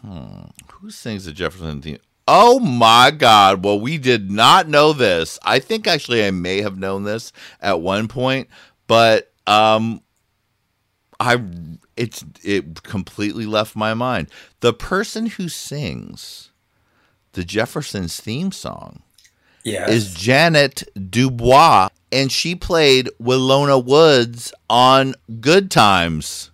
Hmm. 0.02 0.46
Who 0.72 0.90
sings 0.90 1.24
the 1.24 1.32
Jefferson 1.32 1.80
theme? 1.82 1.98
Oh 2.30 2.60
my 2.60 3.10
God. 3.10 3.64
Well, 3.64 3.80
we 3.80 3.96
did 3.96 4.30
not 4.30 4.68
know 4.68 4.92
this. 4.92 5.38
I 5.42 5.60
think 5.60 5.86
actually 5.86 6.26
I 6.26 6.30
may 6.30 6.60
have 6.60 6.76
known 6.76 7.04
this 7.04 7.32
at 7.58 7.80
one 7.80 8.06
point, 8.06 8.48
but 8.86 9.32
um, 9.46 10.02
I 11.18 11.42
it's 11.96 12.22
it 12.44 12.82
completely 12.82 13.46
left 13.46 13.74
my 13.74 13.94
mind. 13.94 14.28
The 14.60 14.74
person 14.74 15.26
who 15.26 15.48
sings 15.48 16.50
the 17.32 17.44
Jeffersons 17.44 18.20
theme 18.20 18.52
song 18.52 19.02
yes. 19.64 19.88
is 19.88 20.14
Ja'Net 20.14 20.84
DuBois, 21.10 21.88
and 22.12 22.30
she 22.30 22.54
played 22.54 23.08
Willona 23.18 23.82
Woods 23.82 24.52
on 24.68 25.14
Good 25.40 25.70
Times. 25.70 26.50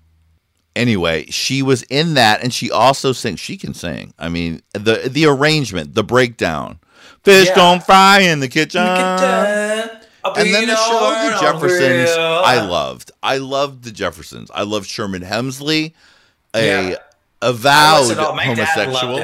Anyway, 0.77 1.27
she 1.27 1.63
was 1.63 1.83
in 1.85 2.15
that, 2.15 2.43
and 2.43 2.53
she 2.53 2.71
also 2.71 3.13
sings. 3.13 3.39
She 3.41 3.57
can 3.57 3.75
sing. 3.75 4.13
I 4.19 4.29
mean, 4.29 4.61
the 4.73 5.09
the 5.09 5.27
arrangement, 5.27 5.95
the 5.95 6.03
breakdown. 6.05 6.81
Fish 7.23 7.47
Yeah. 7.49 7.55
don't 7.55 7.83
fry 7.83 8.21
in 8.21 8.41
the 8.41 8.49
kitchen. 8.49 8.81
and 8.83 9.91
And 10.37 10.55
then 10.55 10.67
the 10.69 10.77
show, 10.77 11.31
the 11.31 11.39
Jeffersons, 11.41 12.11
I 12.17 12.61
loved. 12.67 13.13
I 13.23 13.39
loved 13.39 13.85
the 13.85 13.91
Jeffersons. 13.93 14.51
I 14.55 14.63
loved 14.63 14.87
Sherman 14.89 15.23
Hemsley, 15.23 15.93
a 16.53 16.91
Yeah. 16.91 16.97
Avowed 17.41 18.19
all. 18.19 18.35
Dad 18.37 18.47
homosexual. 18.47 19.23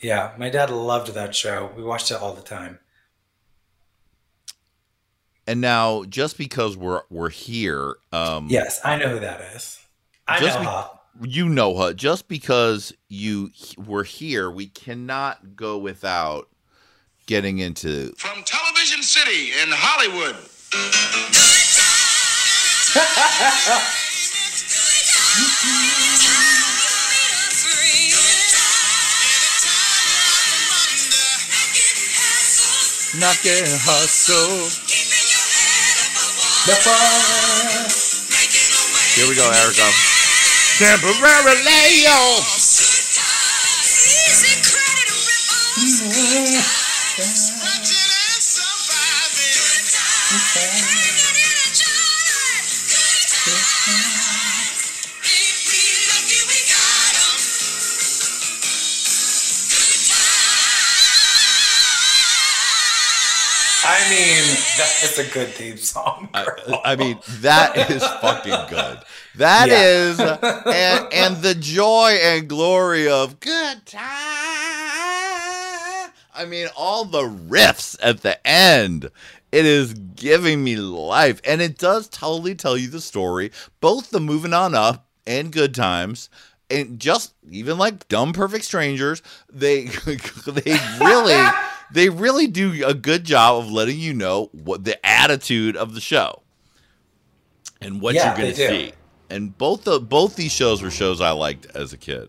Yeah, 0.00 0.32
my 0.36 0.50
dad 0.50 0.70
loved 0.70 1.14
that 1.14 1.34
show. 1.34 1.70
We 1.76 1.82
watched 1.82 2.10
it 2.10 2.16
all 2.20 2.34
the 2.34 2.42
time. 2.42 2.78
And 5.46 5.60
now, 5.60 6.04
just 6.04 6.36
because 6.38 6.76
we're 6.76 7.02
we're 7.10 7.30
here, 7.30 7.94
um, 8.12 8.48
Yes, 8.50 8.80
I 8.84 8.96
know 8.96 9.08
who 9.08 9.20
that 9.20 9.40
is. 9.54 9.78
I 10.26 10.40
Just 10.40 10.60
know 10.60 10.90
be- 11.20 11.30
you 11.30 11.48
know 11.48 11.76
her. 11.78 11.92
Just 11.92 12.28
because 12.28 12.92
you 13.08 13.50
were 13.76 14.04
here, 14.04 14.50
we 14.50 14.66
cannot 14.66 15.54
go 15.56 15.78
without 15.78 16.48
getting 17.26 17.58
into 17.58 18.12
From 18.16 18.42
Television 18.44 19.02
City 19.02 19.50
in 19.62 19.68
Hollywood. 19.70 20.36
knocking 33.20 33.64
hustle. 33.86 34.68
Here 39.14 39.28
we 39.28 39.36
go, 39.36 39.46
Erica. 39.50 40.13
Temporarily, 40.78 42.02
yo. 42.02 42.40
I 63.86 64.08
mean, 64.10 64.42
that 64.76 64.90
is 65.04 65.18
a 65.18 65.30
good 65.32 65.48
theme 65.50 65.76
song. 65.76 66.28
girl. 66.32 66.80
I 66.84 66.96
mean, 66.96 67.18
that 67.40 67.90
is 67.90 68.02
fucking 68.02 68.68
good. 68.68 68.98
That 69.36 69.68
Yeah. 69.68 69.80
is, 69.82 70.20
and, 70.20 71.12
and 71.12 71.36
the 71.42 71.54
joy 71.54 72.18
and 72.22 72.48
glory 72.48 73.08
of 73.08 73.40
good 73.40 73.84
time. 73.86 74.02
I 76.36 76.44
mean, 76.46 76.68
all 76.76 77.04
the 77.04 77.22
riffs 77.22 77.96
at 78.02 78.22
the 78.22 78.44
end. 78.46 79.10
It 79.52 79.66
is 79.66 79.94
giving 79.94 80.64
me 80.64 80.74
life, 80.76 81.40
and 81.44 81.62
it 81.62 81.78
does 81.78 82.08
totally 82.08 82.56
tell 82.56 82.76
you 82.76 82.88
the 82.88 83.00
story. 83.00 83.52
Both 83.80 84.10
the 84.10 84.18
moving 84.18 84.52
on 84.52 84.74
up 84.74 85.06
and 85.28 85.52
good 85.52 85.74
times, 85.76 86.28
and 86.68 86.98
just 86.98 87.34
even 87.48 87.78
like 87.78 88.08
dumb 88.08 88.32
perfect 88.32 88.64
strangers, 88.64 89.22
they 89.52 89.84
they 90.46 90.76
really 91.00 91.46
they 91.92 92.08
really 92.08 92.48
do 92.48 92.84
a 92.84 92.94
good 92.94 93.22
job 93.24 93.62
of 93.62 93.70
letting 93.70 93.98
you 94.00 94.12
know 94.12 94.48
what 94.50 94.82
the 94.84 95.04
attitude 95.06 95.76
of 95.76 95.94
the 95.94 96.00
show 96.00 96.42
and 97.80 98.00
what 98.00 98.14
Yeah, 98.16 98.26
you're 98.26 98.36
going 98.36 98.54
to 98.54 98.60
see. 98.60 98.92
And 99.34 99.58
both 99.58 99.82
the 99.82 99.98
both 99.98 100.36
these 100.36 100.52
shows 100.52 100.80
were 100.80 100.92
shows 100.92 101.20
I 101.20 101.32
liked 101.32 101.66
as 101.74 101.92
a 101.92 101.96
kid. 101.96 102.28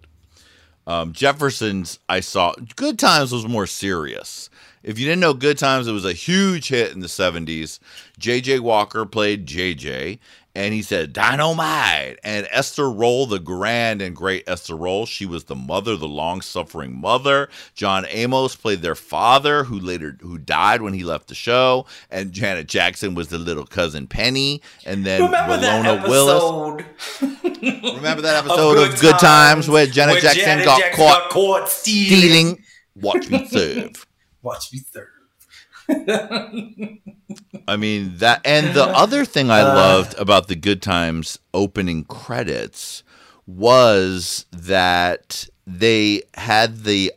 Um, 0.87 1.13
Jefferson's 1.13 1.99
I 2.09 2.19
saw 2.19 2.55
Good 2.75 2.97
Times 2.97 3.31
was 3.31 3.47
more 3.47 3.67
serious. 3.67 4.49
If 4.81 4.97
you 4.97 5.05
didn't 5.05 5.19
know 5.19 5.35
Good 5.35 5.59
Times, 5.59 5.87
it 5.87 5.91
was 5.91 6.03
a 6.03 6.13
huge 6.13 6.69
hit 6.69 6.93
in 6.93 7.01
the 7.01 7.07
70s. 7.07 7.77
JJ 8.19 8.61
Walker 8.61 9.05
played 9.05 9.45
JJ, 9.45 10.17
and 10.55 10.73
he 10.73 10.81
said 10.81 11.11
dynamite. 11.13 12.17
And 12.23 12.47
Esther 12.49 12.89
Rolle, 12.89 13.25
the 13.25 13.39
grand 13.39 14.01
and 14.01 14.15
great 14.15 14.45
Esther 14.47 14.75
Rolle, 14.75 15.05
she 15.05 15.25
was 15.25 15.43
the 15.43 15.55
mother, 15.55 15.97
the 15.97 16.07
long-suffering 16.07 16.99
mother. 16.99 17.49
John 17.73 18.05
Amos 18.09 18.55
played 18.55 18.81
their 18.81 18.95
father, 18.95 19.65
who 19.65 19.77
later 19.77 20.17
who 20.21 20.37
died 20.37 20.81
when 20.81 20.93
he 20.93 21.03
left 21.03 21.27
the 21.27 21.35
show. 21.35 21.85
And 22.09 22.31
Janet 22.31 22.67
Jackson 22.67 23.13
was 23.13 23.27
the 23.27 23.37
little 23.37 23.65
cousin 23.65 24.07
Penny. 24.07 24.61
And 24.85 25.05
then 25.05 25.23
Remember 25.23 25.57
that 25.57 26.07
Willis. 26.07 27.21
Remember 27.21 28.21
that 28.21 28.45
episode 28.45 28.77
of 28.77 28.99
Good, 28.99 29.19
Times, 29.19 29.69
where 29.69 29.85
Janet 29.85 30.15
where 30.15 30.21
Jackson 30.21 30.45
Janet 30.45 30.65
got 30.65 30.79
Jackson 30.79 31.05
caught 31.05 31.21
got 31.23 31.29
caught 31.31 31.69
stealing. 31.69 32.19
stealing? 32.19 32.63
Watch 32.95 33.29
me 33.29 33.47
serve. 33.49 34.07
Watch 34.41 34.71
me 34.71 34.79
serve. 34.79 35.07
I 37.67 37.77
mean 37.77 38.17
that, 38.17 38.41
and 38.45 38.75
the 38.75 38.83
other 38.95 39.25
thing 39.25 39.49
I 39.49 39.61
uh. 39.61 39.75
loved 39.75 40.17
about 40.17 40.47
the 40.47 40.55
Good 40.55 40.81
Times 40.81 41.39
opening 41.53 42.03
credits 42.05 43.03
was 43.45 44.45
that 44.51 45.47
they 45.65 46.23
had 46.35 46.83
the. 46.83 47.11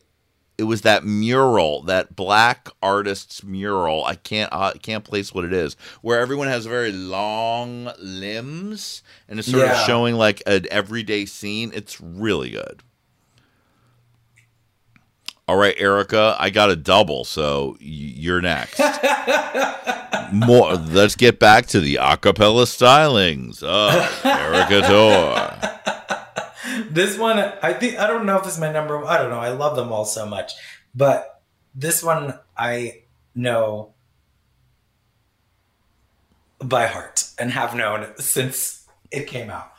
It 0.57 0.65
was 0.65 0.81
that 0.83 1.05
mural, 1.05 1.83
that 1.83 2.17
black 2.17 2.69
artist's 2.83 3.45
mural. 3.45 4.05
I 4.05 4.17
can't, 4.17 4.53
I 4.53 4.73
can't 4.73 5.05
place 5.05 5.33
what 5.33 5.45
it 5.45 5.53
is. 5.53 5.77
Where 6.03 6.19
everyone 6.19 6.49
has 6.49 6.67
very 6.67 6.91
long 6.91 7.93
limbs, 8.01 9.05
and 9.29 9.39
it's 9.39 9.49
sort 9.49 9.69
of 9.69 9.77
showing 9.87 10.17
like 10.17 10.43
an 10.47 10.67
everyday 10.69 11.27
scene. 11.27 11.71
It's 11.73 12.01
really 12.01 12.51
good. 12.51 12.83
All 15.49 15.57
right, 15.57 15.75
Erica, 15.79 16.37
I 16.39 16.51
got 16.51 16.69
a 16.69 16.77
double, 16.77 17.25
so 17.25 17.79
you're 17.81 18.43
next. 18.43 18.79
More. 20.31 20.75
Let's 20.75 21.17
get 21.17 21.39
back 21.39 21.65
to 21.69 21.81
the 21.81 21.95
acapella 21.95 22.67
stylings 22.67 23.63
of 23.63 23.95
Erica 24.27 24.83
Tor. 24.87 26.85
This 26.91 27.17
one, 27.17 27.39
I 27.39 27.73
think 27.73 27.99
I 27.99 28.07
don't 28.07 28.27
know 28.27 28.37
if 28.37 28.45
this 28.45 28.55
is 28.57 28.61
my 28.61 28.71
number. 28.71 29.03
I 29.07 29.17
don't 29.17 29.31
know. 29.31 29.41
I 29.41 29.49
love 29.49 29.75
them 29.75 29.91
all 29.91 30.05
so 30.05 30.27
much, 30.27 30.53
but 30.95 31.41
this 31.75 32.03
one 32.03 32.39
I 32.55 33.05
know 33.35 33.95
by 36.59 36.89
heart 36.89 37.25
and 37.39 37.53
have 37.53 37.75
known 37.75 38.09
since 38.19 38.87
it 39.11 39.27
came 39.27 39.49
out. 39.49 39.73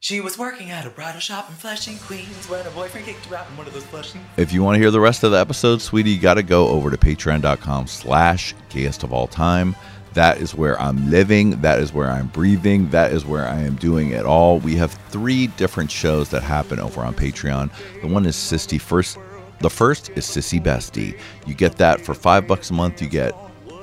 She 0.00 0.18
was 0.18 0.38
working 0.38 0.70
at 0.70 0.86
a 0.86 0.90
bridal 0.90 1.20
shop 1.20 1.50
in 1.50 1.54
Flushing, 1.54 1.98
Queens, 1.98 2.48
when 2.48 2.64
her 2.64 2.70
boyfriend 2.70 3.06
kicked 3.06 3.26
her 3.26 3.36
out 3.36 3.46
in 3.50 3.56
one 3.58 3.66
of 3.66 3.74
those 3.74 3.84
Flushing. 3.84 4.24
If 4.38 4.50
you 4.50 4.62
want 4.62 4.76
to 4.76 4.80
hear 4.80 4.90
the 4.90 4.98
rest 4.98 5.24
of 5.24 5.30
the 5.30 5.38
episode, 5.38 5.82
sweetie, 5.82 6.10
you 6.10 6.18
got 6.18 6.34
to 6.34 6.42
go 6.42 6.68
over 6.68 6.90
to 6.90 6.96
patreon.com 6.96 7.86
slash 7.86 8.54
gayest 8.70 9.02
of 9.02 9.12
all 9.12 9.26
time. 9.26 9.76
That 10.14 10.38
is 10.38 10.54
where 10.54 10.80
I'm 10.80 11.10
living. 11.10 11.60
That 11.60 11.80
is 11.80 11.92
where 11.92 12.10
I'm 12.10 12.28
breathing. 12.28 12.88
That 12.88 13.12
is 13.12 13.26
where 13.26 13.46
I 13.46 13.60
am 13.60 13.76
doing 13.76 14.10
it 14.10 14.24
all. 14.24 14.58
We 14.58 14.74
have 14.76 14.92
three 15.10 15.48
different 15.48 15.90
shows 15.90 16.30
that 16.30 16.42
happen 16.42 16.80
over 16.80 17.02
on 17.02 17.14
Patreon. 17.14 17.70
The 18.00 18.08
one 18.08 18.24
is 18.24 18.36
Sissy 18.36 18.80
First. 18.80 19.18
The 19.60 19.70
first 19.70 20.08
is 20.16 20.24
Sissy 20.24 20.60
Bestie. 20.60 21.20
You 21.46 21.54
get 21.54 21.76
that 21.76 22.00
for 22.00 22.14
five 22.14 22.48
bucks 22.48 22.70
a 22.70 22.72
month. 22.72 23.02
You 23.02 23.08
get 23.08 23.32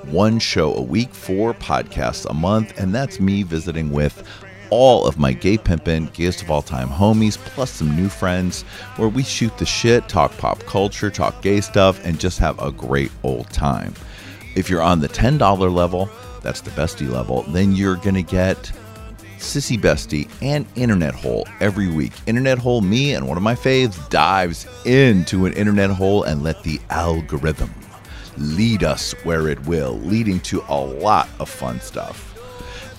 one 0.07 0.39
show 0.39 0.73
a 0.73 0.81
week, 0.81 1.13
four 1.13 1.53
podcasts 1.53 2.25
a 2.29 2.33
month, 2.33 2.77
and 2.79 2.93
that's 2.93 3.19
me 3.19 3.43
visiting 3.43 3.91
with 3.91 4.27
all 4.69 5.05
of 5.05 5.17
my 5.17 5.33
gay 5.33 5.57
pimpin', 5.57 6.11
gayest 6.13 6.41
of 6.41 6.51
all 6.51 6.61
time 6.61 6.89
homies, 6.89 7.37
plus 7.37 7.71
some 7.71 7.95
new 7.95 8.09
friends, 8.09 8.63
where 8.97 9.09
we 9.09 9.23
shoot 9.23 9.57
the 9.57 9.65
shit, 9.65 10.07
talk 10.07 10.35
pop 10.37 10.59
culture, 10.61 11.09
talk 11.09 11.41
gay 11.41 11.61
stuff, 11.61 12.03
and 12.05 12.19
just 12.19 12.39
have 12.39 12.61
a 12.61 12.71
great 12.71 13.11
old 13.23 13.49
time. 13.49 13.93
If 14.55 14.69
you're 14.69 14.81
on 14.81 14.99
the 14.99 15.09
$10 15.09 15.73
level, 15.73 16.09
that's 16.41 16.61
the 16.61 16.71
bestie 16.71 17.09
level, 17.09 17.43
then 17.43 17.73
you're 17.73 17.97
gonna 17.97 18.21
get 18.21 18.71
Sissy 19.37 19.77
Bestie 19.77 20.29
and 20.41 20.65
Internet 20.75 21.13
Hole 21.13 21.47
every 21.59 21.89
week. 21.89 22.13
Internet 22.25 22.57
Hole, 22.57 22.81
me 22.81 23.13
and 23.13 23.27
one 23.27 23.37
of 23.37 23.43
my 23.43 23.55
faves 23.55 24.09
dives 24.09 24.65
into 24.85 25.45
an 25.45 25.53
internet 25.53 25.89
hole 25.89 26.23
and 26.23 26.43
let 26.43 26.63
the 26.63 26.79
algorithm 26.89 27.73
lead 28.37 28.83
us 28.83 29.13
where 29.23 29.47
it 29.47 29.63
will, 29.65 29.99
leading 29.99 30.39
to 30.41 30.63
a 30.69 30.79
lot 30.79 31.29
of 31.39 31.49
fun 31.49 31.79
stuff. 31.79 32.36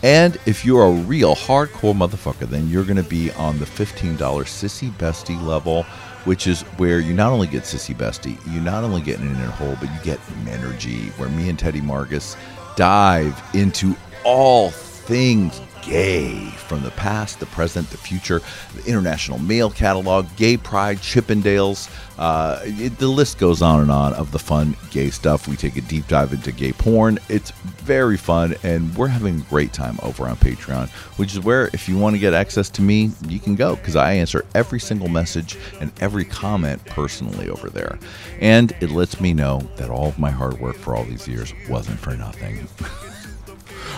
And 0.03 0.39
if 0.47 0.65
you're 0.65 0.87
a 0.87 0.91
real 0.91 1.35
hardcore 1.35 1.95
motherfucker, 1.95 2.49
then 2.49 2.69
you're 2.69 2.85
going 2.85 3.03
to 3.03 3.03
be 3.03 3.33
on 3.33 3.59
the 3.59 3.65
$15 3.65 4.17
Sissy 4.17 4.91
Bestie 4.93 5.43
level, 5.43 5.83
which 6.25 6.47
is 6.47 6.63
where 6.79 7.01
you 7.01 7.15
not 7.15 7.33
only 7.33 7.49
get 7.49 7.65
Sissy 7.65 7.97
Bestie, 7.97 8.39
you 8.53 8.61
not 8.61 8.85
only 8.85 9.01
get 9.01 9.19
an 9.19 9.29
internet 9.29 9.51
hole, 9.51 9.77
but 9.81 9.93
you 9.93 9.99
get 10.05 10.21
Energy, 10.49 11.09
where 11.17 11.29
me 11.29 11.49
and 11.49 11.59
Teddy 11.59 11.81
Margus 11.81 12.37
dive 12.77 13.41
into 13.55 13.97
all 14.25 14.71
things 14.71 15.61
gay 15.83 16.35
from 16.69 16.83
the 16.83 16.91
past, 16.93 17.41
the 17.41 17.47
present, 17.47 17.89
the 17.91 17.97
future, 17.97 18.41
the 18.75 18.85
international 18.89 19.39
mail 19.39 19.71
catalog, 19.71 20.27
gay 20.37 20.57
pride, 20.57 20.99
Chippendales. 20.99 21.91
Uh, 22.19 22.61
it, 22.65 22.99
the 22.99 23.07
list 23.07 23.39
goes 23.39 23.63
on 23.63 23.81
and 23.81 23.91
on 23.91 24.13
of 24.15 24.33
the 24.33 24.39
fun 24.39 24.77
gay 24.91 25.11
stuff. 25.11 25.47
We 25.47 25.57
take 25.57 25.77
a 25.77 25.81
deep 25.83 26.07
dive 26.09 26.33
into 26.33 26.53
gay 26.53 26.73
porn. 26.73 27.19
It's 27.29 27.51
very 27.63 28.17
fun, 28.17 28.55
and 28.63 28.95
we're 28.97 29.09
having 29.09 29.41
a 29.41 29.45
great 29.45 29.73
time 29.73 29.99
over 30.03 30.27
on 30.29 30.37
Patreon, 30.37 30.89
which 31.19 31.33
is 31.33 31.41
where, 31.41 31.71
if 31.73 31.89
you 31.89 31.97
want 31.97 32.15
to 32.15 32.21
get 32.21 32.35
access 32.35 32.69
to 32.71 32.83
me, 32.83 33.11
you 33.29 33.39
can 33.39 33.55
go 33.55 33.77
because 33.77 33.97
I 33.97 34.15
answer 34.15 34.45
every 34.55 34.81
single 34.81 35.09
message 35.09 35.57
and 35.81 35.93
every 36.01 36.25
comment 36.25 36.85
personally 36.87 37.49
over 37.49 37.71
there. 37.71 37.99
And 38.41 38.73
it 38.81 38.91
lets 38.91 39.21
me 39.21 39.33
know 39.33 39.61
that 39.77 39.91
all 39.91 40.09
of 40.09 40.19
my 40.19 40.31
hard 40.31 40.61
work 40.61 40.77
for 40.77 40.97
all 40.97 41.05
these 41.05 41.29
years 41.29 41.53
wasn't 41.69 41.99
for 41.99 42.17
nothing. 42.17 42.67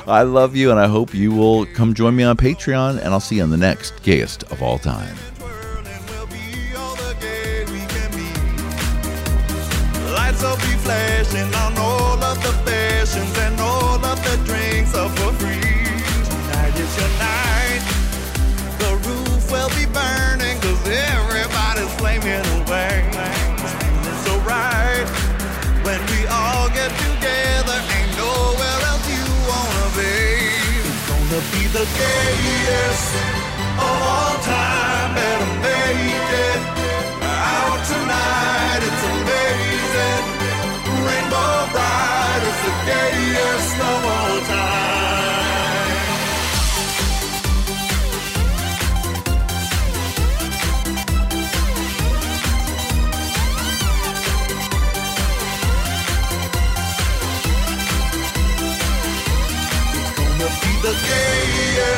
I 0.06 0.22
love 0.22 0.56
you, 0.56 0.70
and 0.70 0.80
I 0.80 0.86
hope 0.86 1.14
you 1.14 1.32
will 1.32 1.66
come 1.66 1.94
join 1.94 2.16
me 2.16 2.24
on 2.24 2.36
Patreon, 2.36 2.98
and 2.98 3.08
I'll 3.08 3.20
see 3.20 3.36
you 3.36 3.42
on 3.42 3.50
the 3.50 3.56
next 3.56 3.94
Gayest 4.02 4.50
of 4.50 4.62
All 4.62 4.78
Time. 4.78 5.16
Lights 10.14 10.42
will 10.42 10.56
be 10.56 10.76
flashing 10.82 11.54
on 11.54 11.76
all 11.78 12.22
of 12.22 12.42
the 12.42 12.59
It's 31.42 31.48
gonna 31.48 31.62
be 31.62 31.68
the 31.68 31.86
gayest 31.96 33.14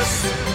Yes. 0.03 0.52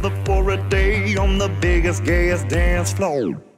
together 0.00 0.24
for 0.24 0.50
a 0.50 0.68
day 0.68 1.16
on 1.16 1.38
the 1.38 1.48
biggest, 1.60 2.04
gayest 2.04 2.48
dance 2.48 2.92
floor. 2.92 3.49